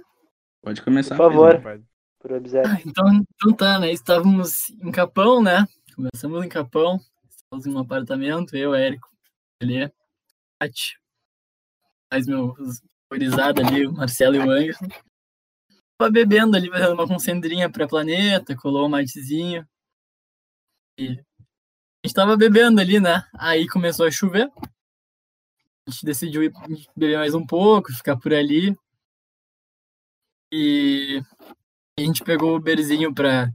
[0.62, 1.16] Pode começar.
[1.16, 1.62] Por favor.
[1.62, 1.84] Pode.
[2.18, 2.32] Por.
[2.32, 3.90] Ah, Então, então tá, né?
[3.90, 5.66] Estávamos em Capão, né?
[5.96, 7.00] Começamos em Capão.
[7.30, 9.08] Estávamos em um apartamento, eu, Érico,
[9.62, 9.90] ele,
[10.58, 11.00] Tati,
[12.12, 14.86] mais meus gurizada ali, o Marcelo e o Anderson.
[15.98, 19.66] Tava bebendo ali, fazendo uma concentrinha pra planeta, colou um matezinho.
[20.98, 23.26] E a gente tava bebendo ali, né?
[23.32, 24.50] Aí começou a chover.
[25.86, 26.52] A gente decidiu ir
[26.94, 28.76] beber mais um pouco, ficar por ali.
[30.52, 31.22] E
[31.98, 33.50] a gente pegou o Uberzinho ir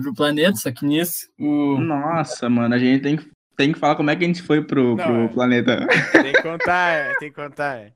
[0.00, 1.78] pro planeta, só que nisso, o.
[1.78, 4.62] Nossa, mano, a gente tem que, tem que falar como é que a gente foi
[4.64, 5.28] pro, Não, pro é.
[5.28, 5.86] planeta.
[6.12, 7.76] Tem que contar, é, tem que contar.
[7.78, 7.92] é.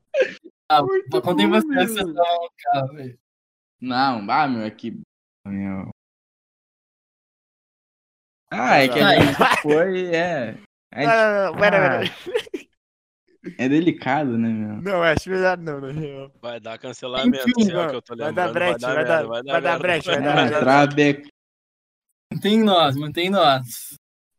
[0.71, 3.19] Ah, Muito eu contei estavam no carro, velho.
[3.81, 5.01] Não, ah, meu, é que.
[5.47, 5.91] Meu.
[8.51, 10.57] Ah, é que a gente foi, é.
[10.95, 12.63] A Não, gente- não, não, pera, Ah.
[13.59, 14.83] é delicado, né, meu?
[14.83, 16.31] Não, acho melhor não, na real.
[16.41, 18.47] Vai dar cancelamento, Enfim, assim, não, que eu tô vai lembrando.
[18.47, 21.23] dar brecha, vai dar- vai dar brecha, vai dar brecha.
[22.33, 23.95] Mantém nós, mantém nós.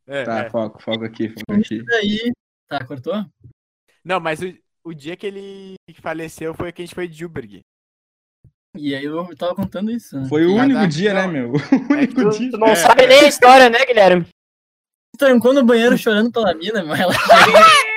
[0.07, 0.49] É, Tá, é.
[0.49, 1.75] foco, foco aqui, foco aqui.
[1.75, 2.31] E daí.
[2.67, 3.25] Tá, cortou?
[4.03, 4.53] Não, mas o,
[4.83, 7.61] o dia que ele faleceu foi que a gente foi de Juberg.
[8.75, 10.19] E aí eu tava contando isso.
[10.19, 10.27] né?
[10.27, 11.51] Foi o único dar- dia, né, meu?
[11.89, 12.51] O É único Tu, dia.
[12.51, 12.75] tu não É.
[12.75, 14.25] sabe nem a história, né, Guilherme?
[15.15, 17.13] trancou no banheiro chorando pela mina, mas ela.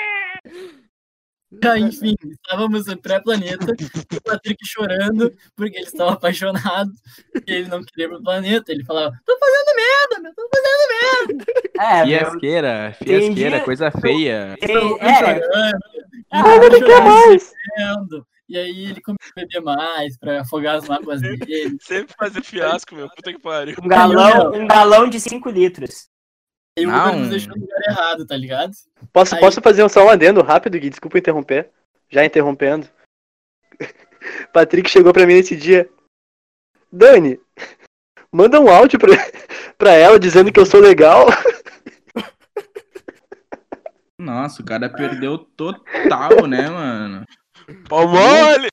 [1.64, 3.66] Ah, Enfim, estávamos no pré-planeta,
[4.14, 6.90] o Patrick chorando porque ele estava apaixonado
[7.47, 8.73] e ele não queria ir pro planeta.
[8.73, 11.45] Ele falava: tô fazendo merda, meu, tô fazendo
[11.79, 12.19] É, meu.
[12.19, 14.57] Fiasqueira, fiasqueira, coisa feia.
[14.61, 15.05] Tem, merda.
[15.05, 15.77] é, chorando.
[16.31, 17.53] ah, ele ele quer mais.
[17.77, 18.27] chorando.
[18.49, 21.77] E aí ele começou a beber mais pra afogar as mágoas dele.
[21.81, 23.09] Sempre fazer fiasco, meu.
[23.09, 23.75] Puta que pariu.
[23.83, 26.09] Um galão, um galão de 5 litros.
[26.79, 27.09] E o Não.
[27.09, 28.73] Uber nos deixou no lugar errado, tá ligado?
[29.12, 30.91] Posso, Aí- posso fazer um só um adendo rápido, Gui?
[30.91, 31.71] Desculpa interromper.
[32.11, 32.87] Já interrompendo.
[34.53, 35.89] Patrick chegou pra mim nesse dia.
[36.93, 37.41] Dani,
[38.31, 39.09] manda um áudio pra,
[39.79, 41.27] pra ela dizendo que eu sou legal.
[44.19, 47.25] Nossa, o cara perdeu total, né, mano?
[47.89, 48.69] Pau mole!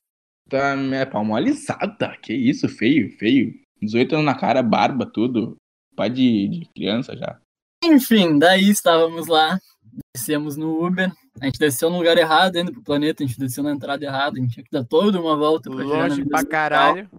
[0.50, 2.18] Tá, é palmolizada.
[2.22, 3.54] Que isso, feio, feio.
[3.82, 5.56] 18 anos na cara, barba, tudo.
[5.96, 7.39] Pai de, de criança já.
[7.84, 9.60] Enfim, daí estávamos lá,
[10.15, 11.12] descemos no Uber.
[11.41, 14.38] A gente desceu no lugar errado, indo pro planeta, a gente desceu na entrada errada,
[14.38, 17.10] a gente tinha que dar toda uma volta pra Longe pra caralho.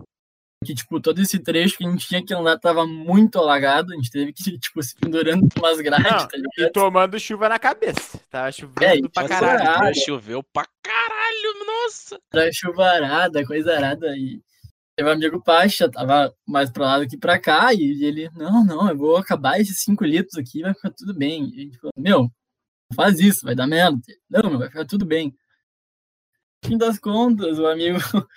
[0.65, 3.97] Que, tipo, todo esse trecho que a gente tinha que andar tava muito alagado, a
[3.97, 7.59] gente teve que, tipo, se pendurando com umas grades, Não, tá E tomando chuva na
[7.59, 8.19] cabeça.
[8.31, 9.95] Tava chovendo É, e pra Caralho.
[9.95, 12.19] Choveu pra caralho, nossa!
[12.33, 14.17] Era chuvarada, coisa arada.
[14.17, 14.41] E
[15.03, 18.89] meu amigo Pacha tava mais pra lá do que pra cá, e ele, não, não,
[18.89, 21.51] eu vou acabar esses 5 litros aqui, vai ficar tudo bem.
[21.55, 22.31] E a gente falou, meu,
[22.95, 24.01] faz isso, vai dar merda.
[24.31, 25.37] Não, meu, vai ficar tudo bem.
[26.63, 27.99] No fim das contas, o amigo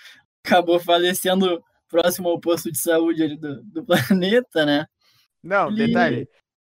[0.43, 4.85] acabou falecendo próximo ao posto de saúde do, do planeta, né?
[5.43, 6.29] Não, Ele- detalhe.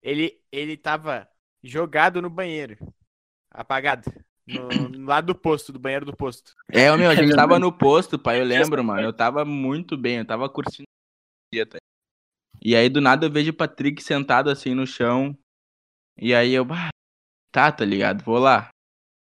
[0.02, 1.28] Ele, ele tava
[1.62, 2.76] jogado no banheiro.
[3.50, 4.10] Apagado.
[4.48, 6.54] No, no lado do posto, do banheiro do posto.
[6.70, 9.02] É, meu, a gente tava no posto, pai, eu lembro, mano.
[9.02, 11.78] Eu tava muito bem, eu tava curtindo o dia, tá?
[12.60, 15.36] E aí, do nada, eu vejo o Patrick sentado assim no chão.
[16.16, 16.88] E aí eu, bah,
[17.52, 18.24] tá, tá ligado?
[18.24, 18.70] Vou lá.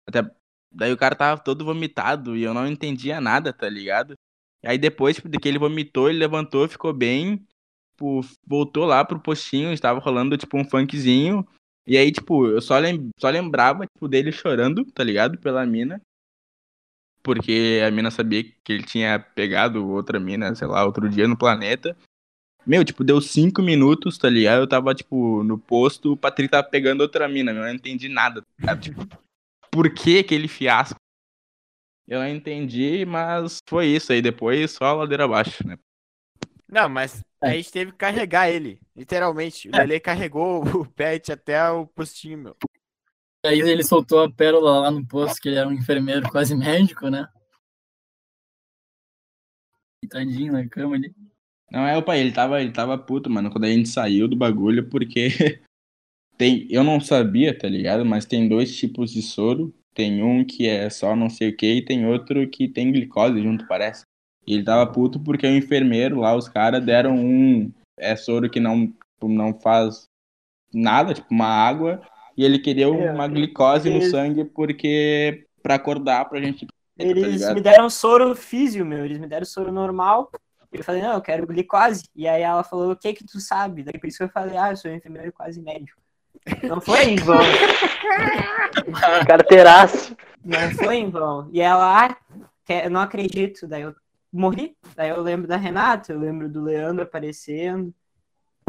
[0.07, 0.29] Até...
[0.71, 4.13] Daí o cara tava todo vomitado e eu não entendia nada, tá ligado?
[4.63, 7.45] E aí depois de que ele vomitou, ele levantou, ficou bem.
[7.95, 11.47] Tipo, voltou lá pro postinho, estava rolando tipo um funkzinho.
[11.87, 15.37] E aí, tipo, eu só, lem só lembrava, tipo, dele chorando, tá ligado?
[15.37, 16.01] Pela mina.
[17.23, 21.37] Porque a mina sabia que ele tinha pegado outra mina, sei lá, outro dia no
[21.37, 21.95] planeta.
[22.65, 24.59] Meu, tipo, deu cinco minutos, tá ligado?
[24.59, 28.41] Eu tava, tipo, no posto, o Patrick tava pegando outra mina, eu não entendi nada,
[28.41, 28.81] tá ligado?
[28.81, 29.07] Tipo,
[29.71, 30.99] por que aquele fiasco?
[32.05, 34.21] Eu não entendi, mas foi isso aí.
[34.21, 35.77] Depois só ladeira abaixo, né?
[36.69, 38.79] Não, mas a gente teve que carregar ele.
[38.95, 39.69] Literalmente.
[39.69, 39.79] O É.
[39.79, 42.57] Lele carregou o pet até o postinho, meu.
[43.45, 47.09] Aí ele soltou a pérola lá no posto, que ele era um enfermeiro quase médico,
[47.09, 47.27] né?
[50.09, 51.13] Tadinho na cama ali.
[51.71, 54.35] Não, é, o pai, ele tava, ele tava puto, mano, quando a gente saiu do
[54.35, 55.27] bagulho, porque
[56.37, 58.05] tem, eu não sabia, tá ligado?
[58.05, 59.73] Mas tem dois tipos de soro.
[59.93, 63.41] Tem um que é só não sei o que e tem outro que tem glicose
[63.41, 64.05] junto, parece.
[64.47, 68.59] E ele tava puto porque o enfermeiro lá, os caras deram um é soro que
[68.59, 70.07] não, tipo, não faz
[70.73, 72.01] nada, tipo uma água,
[72.37, 77.41] e ele queria É, uma glicose no sangue porque pra acordar pra gente tá Eles
[77.41, 77.55] ligado?
[77.55, 79.03] me deram soro físio, meu.
[79.03, 80.31] Eles me deram soro normal.
[80.71, 82.03] Eu falei, não, eu quero glicose.
[82.15, 83.83] E aí ela falou, o que que tu sabe?
[83.83, 85.99] Daí por isso que eu falei, ah, eu sou enfermeiro quase médico.
[86.63, 87.39] Não foi em vão.
[89.27, 90.15] Carteiraço.
[90.43, 91.49] Não foi em vão.
[91.51, 92.17] E ela, ah,
[92.69, 93.67] eu não acredito.
[93.67, 93.95] Daí eu
[94.31, 94.75] morri.
[94.95, 97.93] Daí eu lembro da Renata, eu lembro do Leandro aparecendo.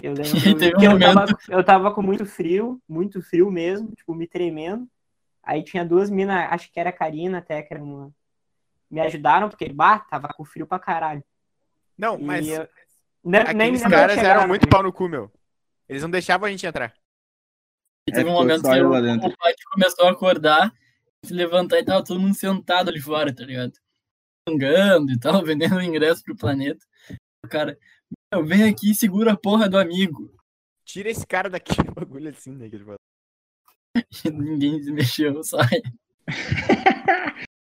[0.02, 4.14] Eu lembro que eu momento- tava, eu tava com muito frio, muito frio mesmo, tipo,
[4.14, 4.88] me tremendo.
[5.42, 8.12] Aí tinha duas minas, acho que era a Karina até, que era uma.
[8.90, 11.22] Me ajudaram, porque, bah, tava com frio pra caralho.
[11.96, 12.68] Não, E mas eu-
[13.24, 14.70] nem, nem aqueles lembro caras eram muito né?
[14.70, 15.30] pau no cu, meu.
[15.88, 16.94] Eles não deixavam a gente entrar.
[18.08, 19.28] E teve É, um momento que eu o, lá dentro.
[19.28, 20.72] o pai começou a acordar,
[21.24, 23.72] se levantar e tava todo mundo sentado ali fora, tá ligado?
[24.48, 26.84] Fungando e tal, vendendo ingresso pro planeta.
[27.44, 27.78] O cara,
[28.32, 30.32] meu, vem aqui e segura a porra do amigo.
[30.84, 32.68] Tira esse cara daqui, um bagulho assim, né?
[32.68, 35.58] que ninguém se mexeu, só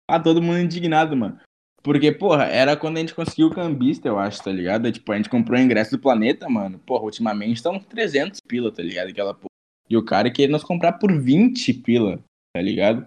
[0.09, 1.41] Ah, todo mundo indignado, mano.
[1.82, 4.91] Porque, porra, era quando a gente conseguiu o cambista, eu acho, tá ligado?
[4.91, 6.78] Tipo, a gente comprou o ingresso do planeta, mano.
[6.78, 9.09] Porra, ultimamente estão 300 pila, tá ligado?
[9.09, 9.49] Aquela porra.
[9.89, 12.22] E o cara queria nos comprar por 20 pila,
[12.55, 13.07] tá ligado?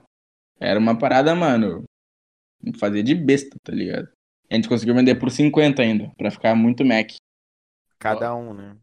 [0.60, 1.84] Era uma parada, mano,
[2.80, 4.10] fazer de besta, tá ligado?
[4.50, 7.12] A gente conseguiu vender por 50 ainda, pra ficar muito Mac.
[8.00, 8.78] Cada um, né?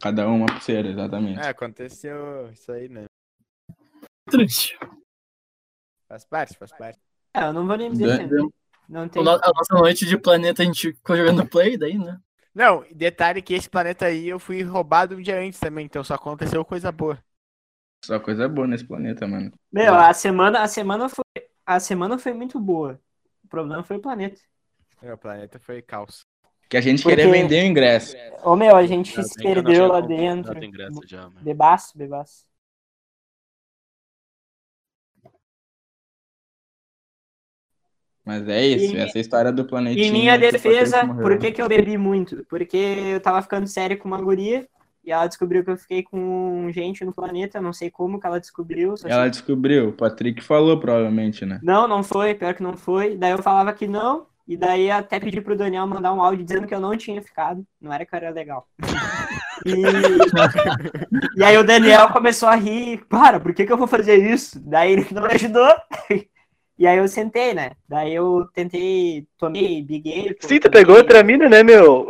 [0.00, 1.40] Cada uma pulseira, exatamente.
[1.40, 3.04] É, aconteceu isso aí, né?
[4.28, 4.76] Triste.
[6.08, 6.98] Faz parte, faz parte.
[7.32, 8.42] É, eu não vou nem me defender.
[8.88, 9.22] Não tem.
[9.22, 12.20] A nossa noite de planeta a gente ficou jogando play daí, né?
[12.54, 16.14] Não, detalhe que esse planeta aí eu fui roubado um dia antes também, então só
[16.14, 17.18] aconteceu coisa boa.
[18.04, 19.50] Só coisa boa nesse planeta, mano.
[19.72, 21.24] Meu, a semana, a semana foi.
[21.66, 23.00] A semana foi muito boa.
[23.44, 24.40] O problema foi o planeta.
[25.02, 26.26] Meu planeta foi caos.
[26.68, 28.16] Que a gente Porque- queria vender o ingresso.
[28.42, 30.64] Ô meu, a gente Já se perdeu lá dentro.
[30.64, 31.40] ingresso já, mano.
[31.42, 32.46] Bebaço, bebaço.
[38.24, 40.06] Mas é isso, E- essa é a história do planetinha.
[40.06, 42.44] Em minha o defesa, por que, que eu bebi muito?
[42.48, 44.66] Porque eu tava ficando sério com uma guria
[45.04, 48.40] e ela descobriu que eu fiquei com gente no planeta, não sei como que ela
[48.40, 48.96] descobriu.
[48.96, 51.60] só Ela sei- descobriu, o Patrick falou provavelmente, né?
[51.62, 53.16] Não, não foi, pior que não foi.
[53.16, 56.66] Daí eu falava que não, e daí até pedi pro Daniel mandar um áudio dizendo
[56.66, 57.64] que eu não tinha ficado.
[57.80, 58.66] Não era que eu era legal.
[59.64, 59.82] E,
[61.36, 63.04] e aí o Daniel começou a rir.
[63.08, 64.60] Para, por que, que eu vou fazer isso?
[64.60, 65.68] Daí ele não me ajudou.
[66.76, 67.70] E aí eu sentei, né?
[67.88, 70.36] Daí eu tentei, tomei, biguei.
[70.40, 72.08] Sim, tu pegou outra mina, né, meu?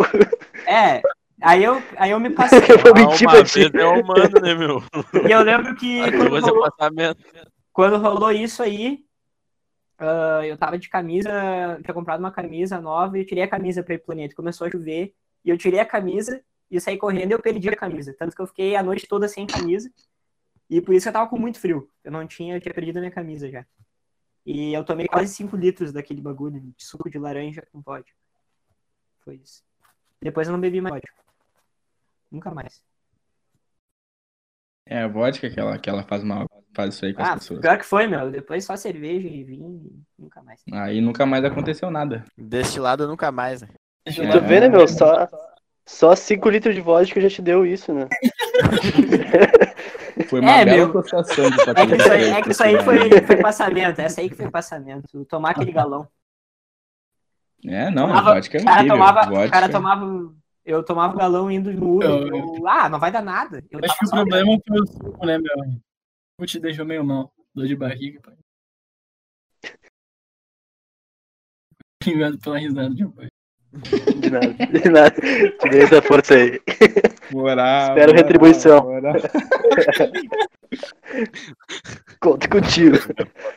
[0.67, 1.03] É,
[1.45, 2.59] aí eu, aí eu me passei.
[2.59, 3.61] Eu vou Ah, mentir pra ti.
[3.77, 4.83] é humano, né, meu?
[5.29, 7.25] E eu lembro que quando é rolou, passamento.
[7.73, 9.05] quando rolou isso aí,
[9.99, 11.31] ah, eu tava de camisa,
[11.83, 14.35] tinha comprado uma camisa nova e eu tirei a camisa pra ir pro planeta.
[14.35, 15.15] Começou a chover
[15.45, 18.15] e eu tirei a camisa e saí correndo e eu perdi a camisa.
[18.19, 19.91] Tanto que eu fiquei a noite toda sem camisa
[20.69, 21.89] e por isso eu tava com muito frio.
[22.03, 23.65] Eu não tinha, eu tinha perdido a minha camisa já.
[24.47, 28.13] E eu tomei quase 5 litros daquele bagulho de suco de laranja com vodka.
[29.25, 29.63] Foi isso.
[30.21, 31.24] Depois eu não bebi mais vodka.
[32.35, 32.83] Nunca mais.
[34.87, 37.41] É a vodka que ela, que ela faz mal, faz isso aí com Ah, as
[37.41, 37.61] pessoas.
[37.61, 38.31] pior que foi, meu.
[38.31, 39.81] Depois só cerveja e vinho
[40.19, 40.63] e nunca mais.
[40.73, 42.25] Aí nunca mais aconteceu nada.
[42.37, 43.69] Deste lado nunca mais, né?
[44.07, 44.13] É.
[44.13, 44.87] Tu vê, né, meu?
[44.87, 45.27] Só,
[45.87, 48.07] só 5 litros de vodka já te deu isso, né?
[50.29, 51.01] Foi uma É, bela meu.
[51.01, 53.27] associação do É que isso aí, é que isso aí foi, né?
[53.27, 54.01] foi passamento.
[54.01, 55.25] Essa aí que foi passamento.
[55.25, 56.07] Tomar aquele galão.
[57.67, 58.97] É, não, Tomava- vodka é O cara horrível.
[58.99, 59.21] tomava.
[59.31, 59.47] vodka...
[59.47, 60.35] O cara tomava.
[60.65, 62.09] Eu tomava o galão indo no Uber.
[62.09, 63.63] Eu- eu- ah, não vai dar nada.
[63.71, 65.53] Eu Acho que o problema foi o suco, né, meu?
[66.41, 67.31] O te deixou meio mal.
[67.55, 68.35] Dor de barriga, pai.
[72.03, 73.29] Obrigado pela risada de pai.
[74.21, 75.11] De nada, de nada.
[75.11, 76.61] Te dei essa força aí.
[77.33, 78.85] Moral, Espero moral, retribuição.
[78.85, 79.15] moral.
[82.21, 82.97] Conto contigo.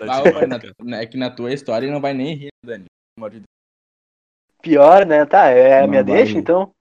[0.02, 2.86] Ah, é que na tua história não vai nem rir, Dani.
[4.62, 5.26] Pior, né?
[5.26, 6.72] Tá, é a minha deixa, então.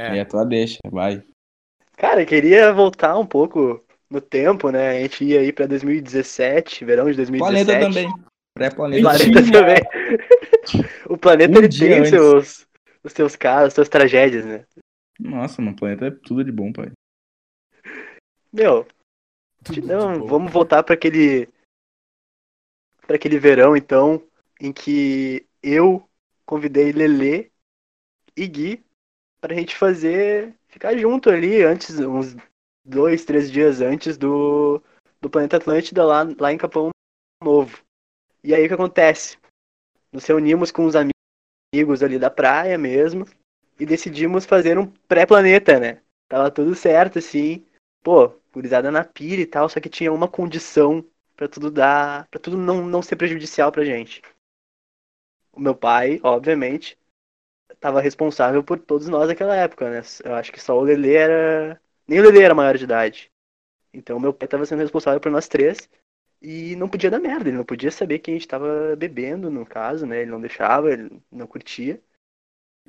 [0.00, 1.24] É a tua deixa, vai.
[1.96, 4.90] Cara, eu queria voltar um pouco no tempo, né?
[4.90, 7.66] A gente ia aí pra 2017, verão de 2017.
[7.66, 8.24] Planeta também.
[8.54, 9.02] Pré-planeta.
[9.02, 9.78] Planeta também.
[11.08, 12.10] O planeta Um ele tem antes.
[12.10, 12.66] seus,
[13.02, 14.66] os seus casos, suas tragédias, né?
[15.18, 16.92] Nossa, mano, planeta é tudo de bom, pai.
[18.52, 18.86] Meu,
[19.64, 21.48] Tudo não, vamos voltar para aquele
[23.06, 24.22] para aquele verão então
[24.60, 26.06] em que eu
[26.44, 27.50] convidei Lelê
[28.36, 28.84] e Gui
[29.40, 32.36] pra gente fazer ficar junto ali antes uns
[32.84, 34.82] dois, três dias antes do
[35.20, 36.90] do planeta Atlântida lá lá em Capão
[37.42, 37.78] Novo.
[38.44, 39.38] E aí o que acontece?
[40.12, 41.12] Nos reunimos com os ami-
[41.74, 43.26] amigos ali da praia mesmo
[43.80, 46.02] e decidimos fazer um pré-planeta, né?
[46.28, 47.66] Tava tudo certo assim
[48.02, 51.04] pô, gurizada na pira e tal, só que tinha uma condição
[51.36, 54.22] pra tudo dar, para tudo não, não ser prejudicial pra gente.
[55.52, 56.97] O meu pai, obviamente,
[57.80, 60.02] tava responsável por todos nós naquela época, né?
[60.24, 63.30] Eu acho que só o Lelê era, nem o Lelê era maior de idade.
[63.92, 65.88] Então meu pai tava sendo responsável por nós três
[66.40, 69.66] e não podia dar merda, ele não podia saber que a gente tava bebendo, no
[69.66, 70.22] caso, né?
[70.22, 72.00] Ele não deixava, ele não curtia.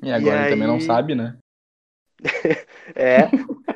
[0.02, 0.82] E agora ele também não aí?
[0.82, 1.36] sabe, né?
[2.94, 3.28] É,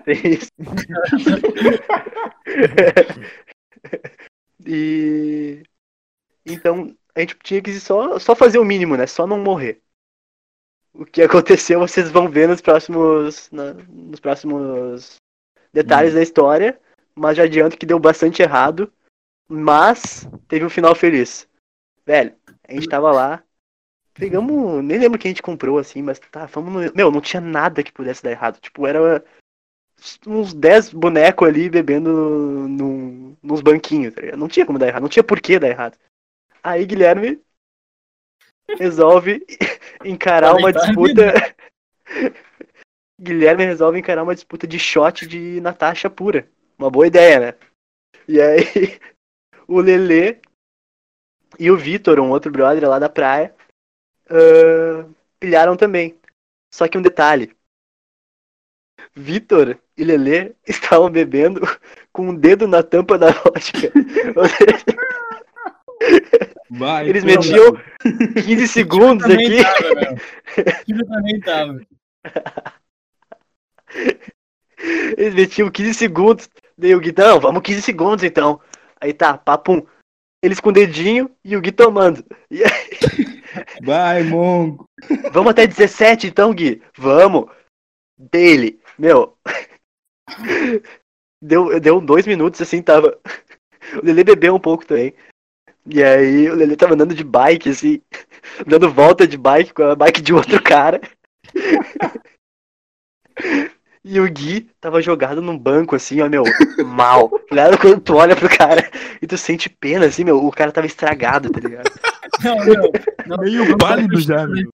[0.04, 0.50] tem isso.
[4.66, 5.62] e
[6.44, 9.06] então a gente tinha que só, só fazer o mínimo, né?
[9.06, 9.83] Só não morrer.
[10.94, 15.16] O que aconteceu vocês vão ver nos próximos na- nos próximos
[15.72, 16.80] detalhes da história,
[17.14, 18.92] mas já adianto que deu bastante errado,
[19.48, 21.48] mas teve um final feliz.
[22.06, 22.34] Velho,
[22.68, 23.42] a gente tava lá,
[24.14, 27.40] pegamos, nem lembro que a gente comprou assim, mas tá, vamos no, meu, não tinha
[27.40, 28.60] nada que pudesse dar errado.
[28.60, 29.24] Tipo, era
[30.26, 32.10] uns 10 bonecos ali bebendo
[32.68, 34.36] num, nos banquinhos, tá?
[34.36, 35.98] Não tinha como dar errado, não tinha por que dar errado.
[36.62, 37.40] Aí Guilherme
[38.78, 39.44] resolve
[40.04, 41.32] encarar uma disputa.
[43.20, 46.48] Guilherme resolve encarar uma disputa de shot de Natasha pura.
[46.78, 47.54] Uma boa ideia, né?
[48.26, 48.98] E aí
[49.68, 50.38] o Lelê
[51.58, 53.54] e o Vitor, um outro brother lá da praia,
[54.28, 55.08] ah,
[55.38, 56.18] pilharam também.
[56.72, 57.54] Só que um detalhe.
[59.14, 61.60] Vitor e Lelê estavam bebendo
[62.12, 63.92] com um dedo na tampa da vodka.
[66.76, 67.72] Vai, Eles metiam
[68.34, 69.62] 15 segundos aqui.
[69.62, 71.80] tava, também tava.
[75.16, 76.48] Eles metiam 15 segundos.
[76.76, 78.60] Daí o Gui, não, vamos 15 segundos então.
[79.00, 79.86] Aí tá, papum.
[80.42, 82.24] Eles com o dedinho e o Gui tomando.
[82.50, 83.42] E aí,
[83.82, 84.84] Vai, Mongo.
[85.32, 86.82] vamos até 17 então, Gui.
[86.98, 87.46] Vamos.
[88.18, 88.80] Dele.
[88.98, 89.38] Meu.
[91.46, 93.20] Deu, deu dois minutos assim, tava.
[94.02, 95.14] O Lele bebeu um pouco também.
[95.86, 98.00] E aí o Lele tava andando de bike, assim,
[98.66, 101.00] dando volta de bike com a bike de outro cara.
[104.06, 106.44] E o Gui tava jogado num banco, assim, ó, meu,
[106.84, 107.30] mal.
[107.48, 107.78] Tá ligado?
[107.78, 108.90] Quando tu olha pro cara
[109.22, 111.90] e tu sente pena, assim, meu, o cara tava estragado, tá ligado?
[112.42, 112.92] Não, meu.
[113.26, 114.64] Não, Meio não pálido já, meu.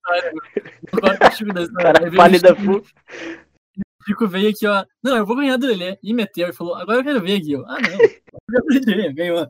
[0.91, 2.79] Não cara pálida full.
[2.79, 4.83] O Chico veio aqui, ó.
[5.01, 5.97] Não, eu vou ganhar do Lelê.
[6.03, 7.41] E meteu e falou: agora eu quero ver.
[7.47, 8.57] Eu, ah, não.
[8.57, 9.47] Eu perdi, ganhou.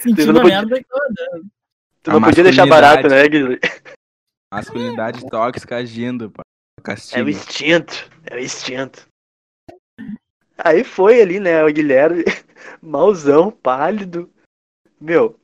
[0.00, 0.86] Sentindo não a podia- merda
[1.16, 1.46] dando.
[2.02, 3.58] Tu não podia deixar barato, né, masculinidade.
[3.60, 3.92] Gui?
[4.52, 6.42] Masculinidade tóxica agindo, pá.
[6.78, 7.28] É o Castigo.
[7.28, 9.06] instinto, é o instinto.
[10.56, 12.24] Aí foi ali, né, o Guilherme,
[12.82, 14.30] mauzão, pálido,
[15.00, 15.38] meu,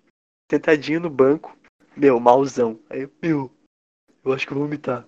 [0.50, 1.56] sentadinho no banco,
[1.96, 2.80] meu, mauzão.
[2.88, 3.50] Aí, eu, meu,
[4.24, 5.06] eu acho que eu vou vomitar.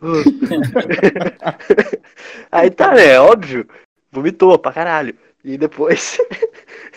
[2.52, 3.66] Aí tá, né, óbvio,
[4.12, 5.18] vomitou pra caralho.
[5.44, 6.18] E depois,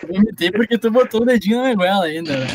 [0.01, 2.47] Eu vomitei porque tu botou o dedinho na goela ainda, né?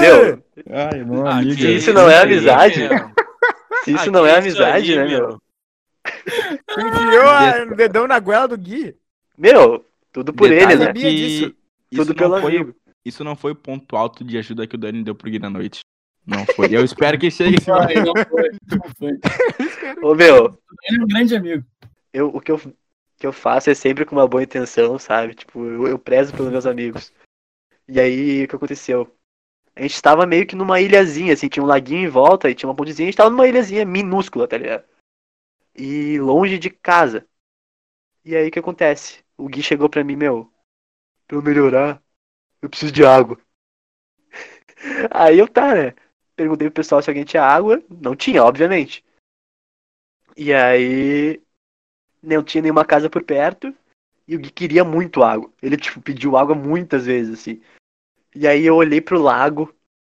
[0.00, 1.56] meu, Ai, meu Ah, amigo.
[1.56, 2.80] que isso não é amizade?
[2.80, 3.10] meu.
[3.84, 5.40] se isso Ah, não é isso amizade, aí, né, meu?
[6.78, 8.94] Enfiou a- o dedão na goela do Gui.
[9.38, 10.86] Meu, tudo por Detalhe ele, né?
[10.86, 11.54] sabia que disso.
[11.90, 12.76] Isso Tudo não pelo foi, amigo.
[13.04, 15.48] Isso não foi o ponto alto de ajuda que o Dani deu pro Gui na
[15.50, 15.80] noite.
[16.26, 16.68] Não foi.
[16.74, 19.12] Eu espero que chegue esse não foi, não foi.
[20.02, 20.58] Ô, meu,
[20.88, 21.64] Ele é um grande amigo.
[22.12, 22.60] eu, o que eu,
[23.16, 25.34] que eu faço é sempre com uma boa intenção, sabe?
[25.34, 27.12] Tipo, eu, eu prezo pelos meus amigos.
[27.88, 29.16] E aí, o que aconteceu?
[29.74, 32.68] A gente tava meio que numa ilhazinha, assim, tinha um laguinho em volta e tinha
[32.68, 34.84] uma pontezinha, a gente tava numa ilhazinha minúscula, tá ligado?
[35.74, 37.26] E longe de casa.
[38.24, 39.24] E aí, o que acontece?
[39.36, 40.52] O Gui chegou pra mim, meu,
[41.26, 42.02] pra eu melhorar,
[42.60, 43.38] eu preciso de água.
[45.10, 45.94] Aí eu tá, né?
[46.34, 47.82] Perguntei pro pessoal se alguém tinha água.
[47.88, 49.04] Não tinha, obviamente.
[50.36, 51.40] E aí
[52.34, 53.74] não tinha nenhuma casa por perto
[54.26, 55.50] e o Gui queria muito água.
[55.62, 57.60] Ele tipo pediu água muitas vezes assim.
[58.34, 59.74] E aí eu olhei pro lago,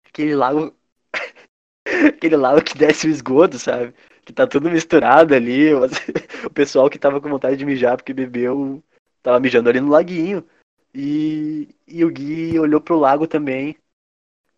[0.07, 0.75] aquele lago
[2.09, 3.95] aquele lago que desce o esgoto, sabe?
[4.25, 5.73] Que tá tudo misturado ali,
[6.45, 8.83] o pessoal que tava com vontade de mijar porque bebeu
[9.23, 10.47] tava mijando ali no laguinho.
[10.95, 13.77] E, e o Gui olhou pro lago também.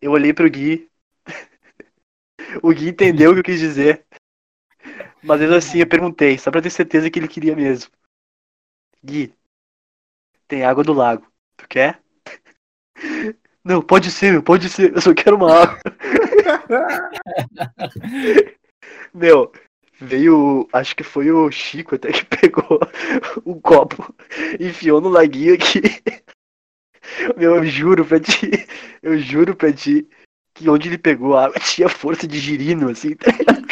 [0.01, 0.89] Eu olhei pro Gui.
[2.63, 4.07] o Gui entendeu o que eu quis dizer.
[5.23, 7.91] Mas mesmo assim eu perguntei, só pra ter certeza que ele queria mesmo.
[9.05, 9.33] Gui,
[10.49, 11.27] tem água do lago.
[11.57, 12.01] Tu quer?
[13.63, 14.95] Não, pode ser, meu, pode ser.
[14.95, 15.79] Eu só quero uma água.
[19.13, 19.53] meu,
[20.01, 20.67] veio.
[20.73, 22.81] Acho que foi o Chico até que pegou
[23.45, 24.15] o copo,
[24.59, 25.83] enfiou no laguinho aqui.
[27.37, 28.51] Meu, eu juro pra ti.
[29.03, 30.09] Eu juro pra ti
[30.55, 33.68] que onde ele pegou a água tinha força de girino, assim, tá ligado?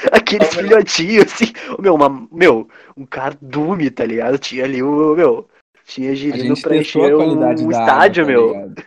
[0.12, 1.52] Aqueles filhotinhos, assim.
[1.78, 4.38] Meu, uma, meu, um cardume, tá ligado?
[4.38, 5.14] Tinha ali o.
[5.14, 5.48] Meu,
[5.84, 8.74] tinha girino pra encher o da estádio, água, meu.
[8.74, 8.82] tá?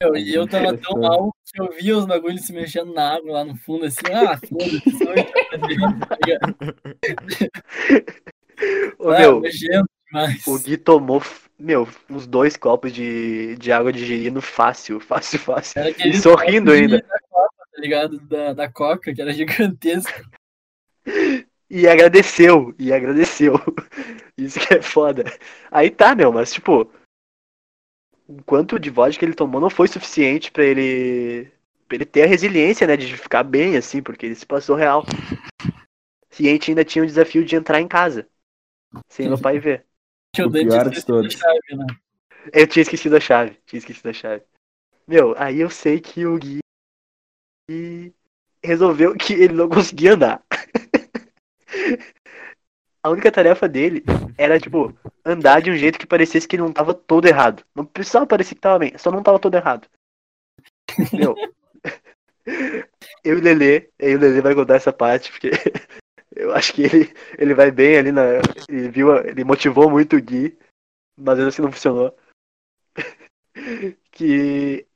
[0.00, 3.32] Meu, e eu tava tão mal que eu via os bagulhos se mexendo na água
[3.32, 6.56] lá no fundo, assim, ah, foda-se, tá ligado?
[8.98, 10.46] Ô, Ah, meu, demais.
[10.46, 11.20] o Gui tomou,
[11.58, 15.82] meu, uns dois copos de, de água de girino fácil, fácil, fácil.
[16.04, 17.04] E sorrindo ainda.
[17.78, 18.18] Tá ligado?
[18.20, 20.20] Da, da Coca, que era gigantesco.
[21.70, 23.54] E agradeceu, e agradeceu.
[24.36, 25.24] Isso que é foda.
[25.70, 26.90] Aí tá, meu, mas tipo,
[28.26, 31.52] o quanto de vodka ele tomou não foi suficiente pra ele
[31.86, 35.04] pra ele ter a resiliência, né, de ficar bem assim, porque ele se passou real.
[36.38, 38.28] E a gente ainda tinha o desafio de entrar em casa,
[39.08, 39.86] sem meu pai ver.
[40.34, 41.32] Que o pior de todos.
[41.32, 41.86] chave, né?
[42.52, 44.44] Eu tinha esquecido a chave, tinha esquecido a chave.
[45.06, 46.60] Meu, aí eu sei que o Gui
[48.62, 50.42] resolveu que ele não conseguia andar.
[53.02, 54.02] A única tarefa dele
[54.36, 54.92] era, tipo,
[55.24, 57.64] andar de um jeito que parecesse que ele não tava todo errado.
[57.74, 59.88] Não precisava parecer que tava bem, só não tava todo errado.
[61.12, 61.34] Meu.
[63.24, 65.50] Eu e o Lelê, aí o Lelê vai contar essa parte, porque
[66.34, 68.22] eu acho que ele, ele vai bem ali na.
[68.68, 70.58] Ele viu, ele motivou muito o Gui,
[71.16, 72.16] mas mesmo assim não funcionou.
[74.12, 74.87] Que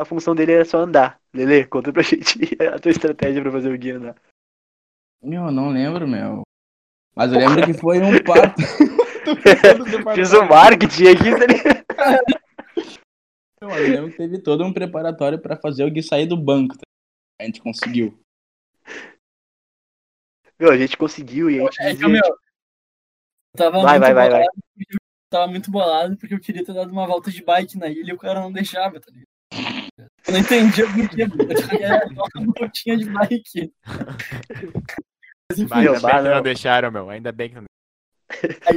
[0.00, 1.20] a função dele era só andar.
[1.34, 4.16] Lele, conta pra gente a tua estratégia pra fazer o Gui andar.
[5.22, 6.42] Meu, eu não lembro, meu.
[7.14, 8.60] Mas eu lembro que foi um pato.
[10.14, 12.40] Fiz o marketing aqui, tá ligado?
[13.60, 16.74] Eu lembro que teve todo um preparatório pra fazer o Gui sair do banco.
[16.76, 16.82] tá?
[17.40, 18.18] A gente conseguiu.
[20.58, 23.98] Meu, a gente conseguiu e a gente É que, dizia, meu, tipo, eu tava Vai,
[23.98, 24.40] muito vai, vai, vai.
[24.40, 24.60] bolado.
[24.74, 27.86] porque eu Tava muito bolado porque eu queria ter dado uma volta de bike na
[27.88, 29.29] ilha e o cara não deixava, tá ligado?
[30.50, 33.72] Eu não quê, porque era só uma voltinha de bike.
[35.50, 36.34] Mas enfim, Mas ainda bah, bem que não.
[36.36, 37.10] não deixaram, meu.
[37.10, 37.64] Ainda bem que não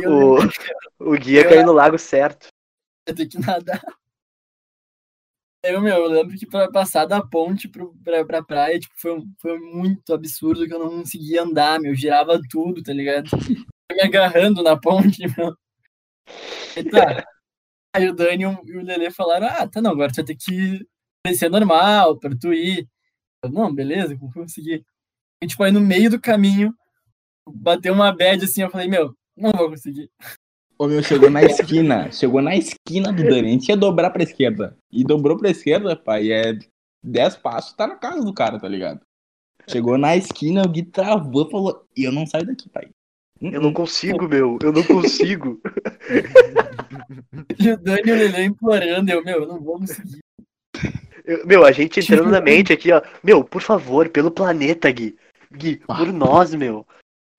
[0.01, 0.37] eu o,
[1.13, 2.47] o Gui ia cair no lago certo.
[3.07, 3.81] ia ter que nadar.
[5.65, 9.23] Eu, meu, eu lembro que pra passar da ponte pro, pra, pra praia, tipo, foi,
[9.39, 11.95] foi muito absurdo que eu não conseguia andar, meu.
[11.95, 13.29] Girava tudo, tá ligado?
[13.89, 15.55] Eu me agarrando na ponte, meu.
[16.75, 17.25] E tá.
[17.95, 20.25] Aí o Dani e o e o Lelê falaram, ah, tá não, agora tu vai
[20.25, 20.85] ter que
[21.25, 22.87] descer normal pra tu ir.
[23.43, 24.85] Eu, não, beleza, vou conseguir.
[25.41, 26.73] E tipo, aí no meio do caminho,
[27.47, 30.09] bateu uma bad assim, eu falei, meu, não vou conseguir.
[30.77, 32.11] Ô, meu, chegou na esquina.
[32.11, 33.47] Chegou na esquina do Dani.
[33.47, 34.77] A gente ia dobrar pra esquerda.
[34.91, 36.31] E dobrou pra esquerda, pai.
[36.31, 36.57] É
[37.03, 39.01] 10 passos, tá na casa do cara, tá ligado?
[39.69, 42.89] Chegou na esquina, o Gui travou e falou: E eu não saio daqui, pai.
[43.39, 44.57] Eu não consigo, meu.
[44.61, 45.61] Eu não consigo.
[47.59, 50.22] E o Dani e o Lelê implorando, eu, meu, eu não vou conseguir.
[51.25, 53.01] Eu- meu, a gente entrando na mente aqui, ó.
[53.23, 55.15] Meu, por favor, pelo planeta, Gui.
[55.51, 56.85] Gui, por nós, meu.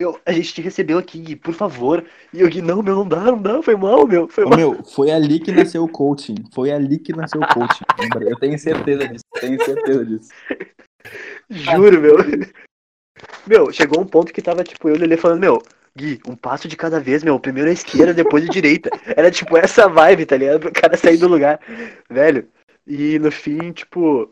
[0.00, 2.04] Meu, a gente te recebeu aqui, Gui, por favor.
[2.32, 4.28] E o Gui, não, meu, não dá, não dá, foi mal, meu.
[4.28, 4.56] Foi mal.
[4.58, 6.34] meu, foi ali que nasceu o coaching.
[6.52, 7.84] Foi ali que nasceu o coaching.
[8.20, 9.24] Eu tenho certeza disso.
[9.40, 10.30] Tenho certeza disso.
[11.50, 12.16] Juro, meu.
[13.46, 15.62] Meu, chegou um ponto que tava, tipo, eu e o Lelê falando, meu,
[15.96, 17.38] Gui, um passo de cada vez, meu.
[17.38, 18.90] Primeiro a esquerda, depois a direita.
[19.16, 20.60] Era, tipo, essa vibe, tá ligado?
[20.60, 21.60] Pro cara sair do lugar.
[22.10, 22.48] Velho.
[22.86, 24.30] E no fim, tipo,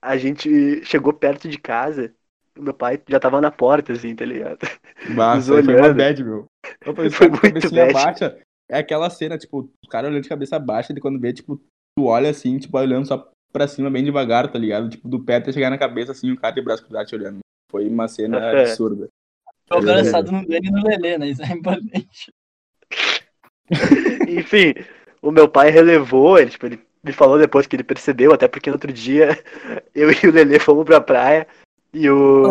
[0.00, 2.14] a gente chegou perto de casa.
[2.56, 4.58] O meu pai já tava na porta, assim, tá ligado?
[5.08, 5.96] Aí foi uma olhando.
[5.96, 6.46] bad, meu.
[6.86, 7.92] Eu falei, Foi muito bad.
[7.92, 8.38] baixa.
[8.70, 11.60] É aquela cena, tipo, o cara olhando de cabeça baixa, e quando vê, tipo,
[11.98, 14.88] tu olha assim, tipo, olhando só pra cima bem devagar, tá ligado?
[14.88, 17.40] Tipo, do pé até chegar na cabeça, assim, o cara de braço cruzado te olhando.
[17.70, 18.60] Foi uma cena É.
[18.62, 19.08] absurda.
[19.66, 21.28] Tô abraçado no Dani e no Lelê, né?
[21.28, 22.32] Isso é importante.
[24.28, 24.74] Enfim,
[25.22, 28.70] o meu pai relevou, ele, tipo, ele me falou depois que ele percebeu, até porque
[28.70, 29.38] no outro dia
[29.94, 31.46] eu e o Lelê fomos pra praia
[31.92, 32.42] e o,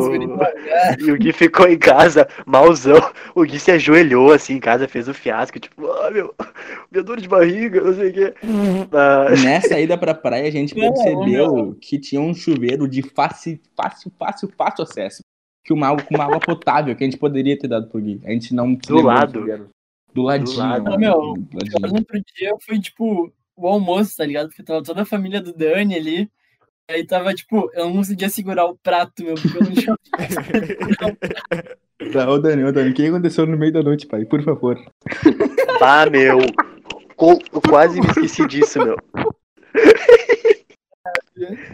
[0.99, 2.97] e o Gui ficou em casa, malzão.
[3.36, 6.34] O Gui se ajoelhou assim em casa, fez o fiasco, tipo, ah, meu,
[6.89, 8.34] minha dor de barriga, não sei o quê.
[8.89, 13.60] Mas, Nessa ida pra praia, a gente Não, percebeu que tinha um chuveiro de fácil,
[13.76, 15.22] fácil, fácil, fácil acesso.
[15.66, 18.22] Que uma uma água potável que a gente poderia ter dado pro Gui.
[18.24, 19.70] A gente não Do lado.
[20.14, 20.58] Do ladinho.
[20.58, 20.84] lado.
[20.84, 21.89] mano, Ah, meu, do ladinho.
[21.91, 24.47] no outro dia foi, tipo, o almoço, tá ligado?
[24.47, 26.32] Porque tava toda a família do Dani ali.
[26.89, 29.97] Aí tava, tipo, eu não conseguia segurar o prato, meu, porque eu não tinha.
[32.12, 34.26] Tá, ô Dani, ô Dani, o que aconteceu no meio da noite, pai?
[34.26, 34.78] Por favor.
[35.82, 38.97] ah, meu, eu quase me esqueci disso, meu.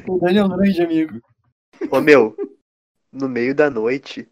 [0.07, 1.19] o Dani é um grande amigo.
[1.89, 2.35] Ô, meu,
[3.11, 4.27] no meio da noite,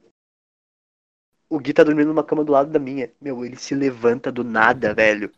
[1.50, 3.10] o Gui tá dormindo numa cama do lado da minha.
[3.22, 5.32] Meu, ele se levanta do nada, velho.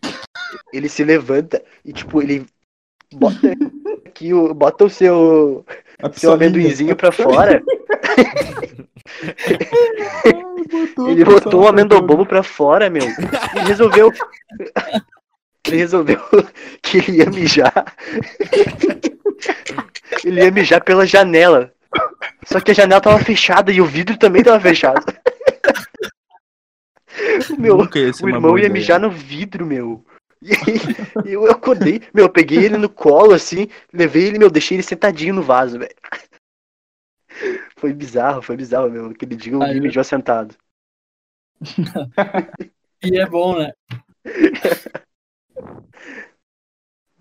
[0.74, 2.46] Ele se levanta e, tipo, ele
[3.14, 3.56] bota
[4.06, 5.66] aqui, o, bota o seu,
[6.14, 7.64] seu amendoinzinho pra fora.
[11.08, 13.04] Ele botou o amendobobo pra fora, meu.
[13.04, 14.12] E resolveu.
[15.68, 16.20] Ele resolveu
[16.82, 17.86] que ele ia mijar.
[20.24, 21.74] Ele ia mijar pela janela.
[22.46, 25.04] Só que a janela tava fechada e o vidro também tava fechado.
[27.58, 28.74] Meu, o irmão ia ideia.
[28.74, 30.06] mijar no vidro, meu.
[30.42, 34.78] E aí, eu acordei, meu, eu peguei ele no colo, assim, levei ele, meu, deixei
[34.78, 35.96] ele sentadinho no vaso, velho.
[37.78, 39.06] Foi bizarro, foi bizarro, meu.
[39.12, 40.56] Aquele dia o Gui mijou sentado.
[43.02, 43.72] E é bom, né?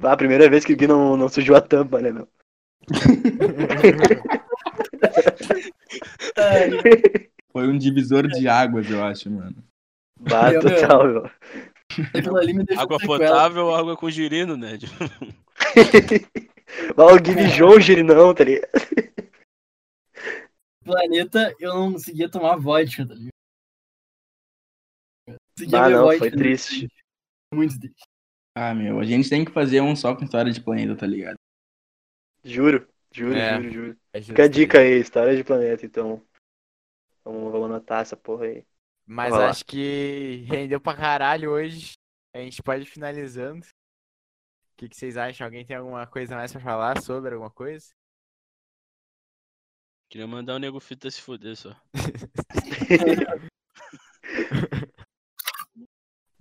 [0.01, 2.29] Ah, a primeira vez que o Gui não, não sujou a tampa, né, meu?
[7.53, 9.68] Foi um divisor de águas, eu acho, mano.
[10.21, 11.31] Bah, Meu, meu.
[12.15, 14.79] Aquilo ali me deixou Água potável ou água com girino, né?
[16.97, 18.69] Ah, o Gui mijou o girinão, tá ligado?
[20.85, 23.31] planeta, eu não conseguia tomar vodka, tá ligado?
[25.57, 26.89] Conseguia Ah, não, vodka, foi muito triste.
[27.53, 28.05] Muito triste.
[28.57, 31.37] Ah, meu, a gente tem que fazer um só com história de planeta, tá ligado?
[32.45, 33.57] Juro, juro, É.
[33.57, 33.97] juro, juro.
[34.13, 36.23] É Fica a dica aí, história de planeta, então.
[37.25, 38.65] Vamos, vamos anotar essa porra aí.
[39.11, 39.49] Mas Vai lá.
[39.49, 41.93] acho que rendeu pra caralho hoje.
[42.35, 43.67] A gente pode ir finalizando.
[44.77, 45.47] que, que vocês acham?
[45.47, 47.89] Alguém tem alguma coisa mais pra falar sobre alguma coisa?
[50.11, 51.75] Queria mandar o nego fita se fuder só.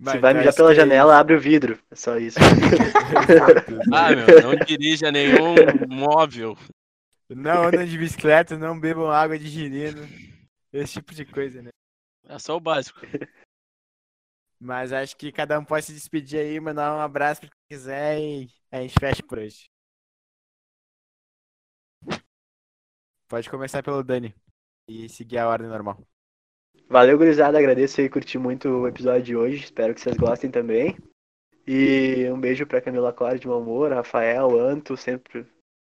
[0.00, 1.76] Se vai mijar pela janela, abre o vidro.
[1.90, 2.38] É só isso.
[3.92, 5.54] Ah, meu, não dirija nenhum
[5.88, 6.56] móvel.
[7.28, 10.06] Não andam de bicicleta, não bebam água de girino.
[10.72, 11.70] Esse tipo de coisa, né?
[12.28, 13.00] É só o básico.
[14.60, 18.20] Mas acho que cada um pode se despedir aí, mandar um abraço pra quem quiser
[18.20, 19.70] e a gente fecha por hoje.
[23.28, 24.34] Pode começar pelo Dani
[24.88, 26.02] e seguir a ordem normal.
[26.88, 27.58] Valeu, gurizada.
[27.58, 29.64] Agradeço aí, curti muito o episódio de hoje.
[29.64, 30.96] Espero que vocês gostem também.
[31.66, 35.46] E um beijo pra Camila Clara de Mau Humor, Rafael, Anto, sempre.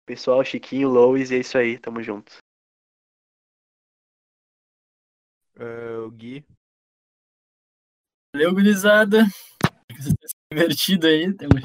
[0.06, 1.78] Pessoal, Chiquinho, Lois, e é isso aí.
[1.78, 2.38] Tamo junto.
[5.60, 6.46] Ah, o Gui.
[8.34, 9.24] Valeu, gurizada.
[9.24, 11.34] Espero que Vocês tenham se divertido aí.
[11.34, 11.64] Temos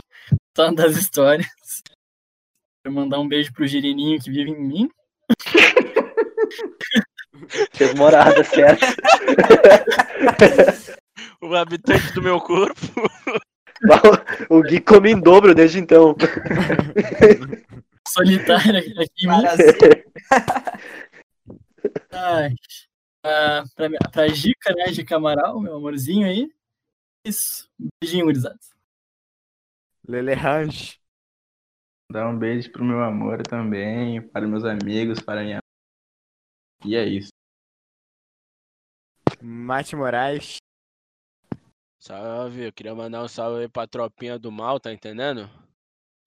[0.74, 1.47] das histórias.
[2.82, 4.88] Quero mandar um beijo pro Girininho que vive em mim.
[7.74, 8.86] Fez morada, certo?
[11.43, 12.80] O habitante do meu corpo.
[14.49, 16.16] o Gui come em dobro desde então.
[18.09, 19.45] Solitário aqui em mim.
[22.11, 22.55] Ai,
[23.23, 24.93] pra, pra, Gica, né?
[24.93, 26.53] Gica Amaral, meu amorzinho aí.
[27.25, 27.68] Isso.
[27.81, 28.59] Um beijinho, gurizada.
[30.07, 31.01] Lele Range.
[32.11, 35.61] Dar um beijo pro meu amor também, para meus amigos, para minha.
[36.85, 37.31] E é isso.
[39.41, 40.57] Mate Moraes.
[41.99, 45.49] Salve, eu queria mandar um salve aí pra tropinha do mal, tá entendendo?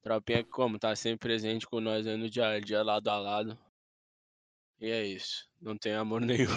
[0.01, 3.19] Tropinha que como, tá sempre presente com nós aí no dia a dia, lado a
[3.19, 3.57] lado.
[4.79, 5.45] E é isso.
[5.61, 6.49] Não tem amor nenhum.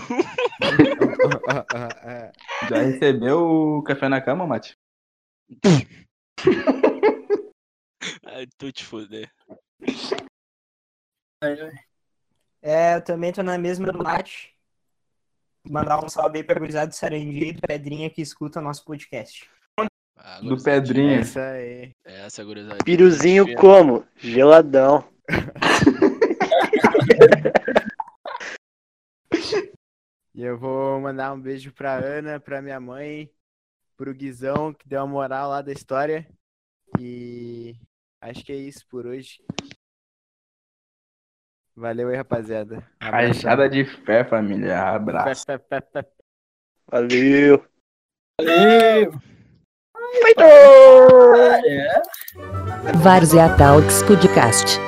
[2.69, 3.39] Já recebeu
[3.79, 4.77] o café na cama, Mate?
[8.27, 9.31] Ai, tu te fuder.
[12.63, 14.55] É, eu também tô na mesma do Mate.
[15.69, 19.49] Mandar um salve aí pra gurizada do Sarandi e do Pedrinha que escuta nosso podcast.
[20.17, 21.21] Ah, Do Pedrinha.
[21.21, 21.93] Essa aí.
[22.05, 22.85] Essa gurizadinha.
[22.85, 24.05] Piruzinho como?
[24.17, 25.09] Geladão.
[30.35, 33.31] E eu vou mandar um beijo pra Ana, pra minha mãe,
[33.97, 36.29] pro Guizão, que deu a moral lá da história.
[36.99, 37.75] E
[38.21, 39.43] acho que é isso por hoje.
[41.75, 42.89] Valeu aí, rapaziada.
[43.01, 44.81] Rajada de fé, família.
[44.81, 45.47] Abraço.
[45.47, 46.07] Pé, pé, pé.
[46.91, 47.65] Valeu.
[48.41, 49.13] Valeu!
[50.23, 50.43] Feito!
[51.67, 52.03] É.
[53.03, 54.79] Várzea Talks Podcast.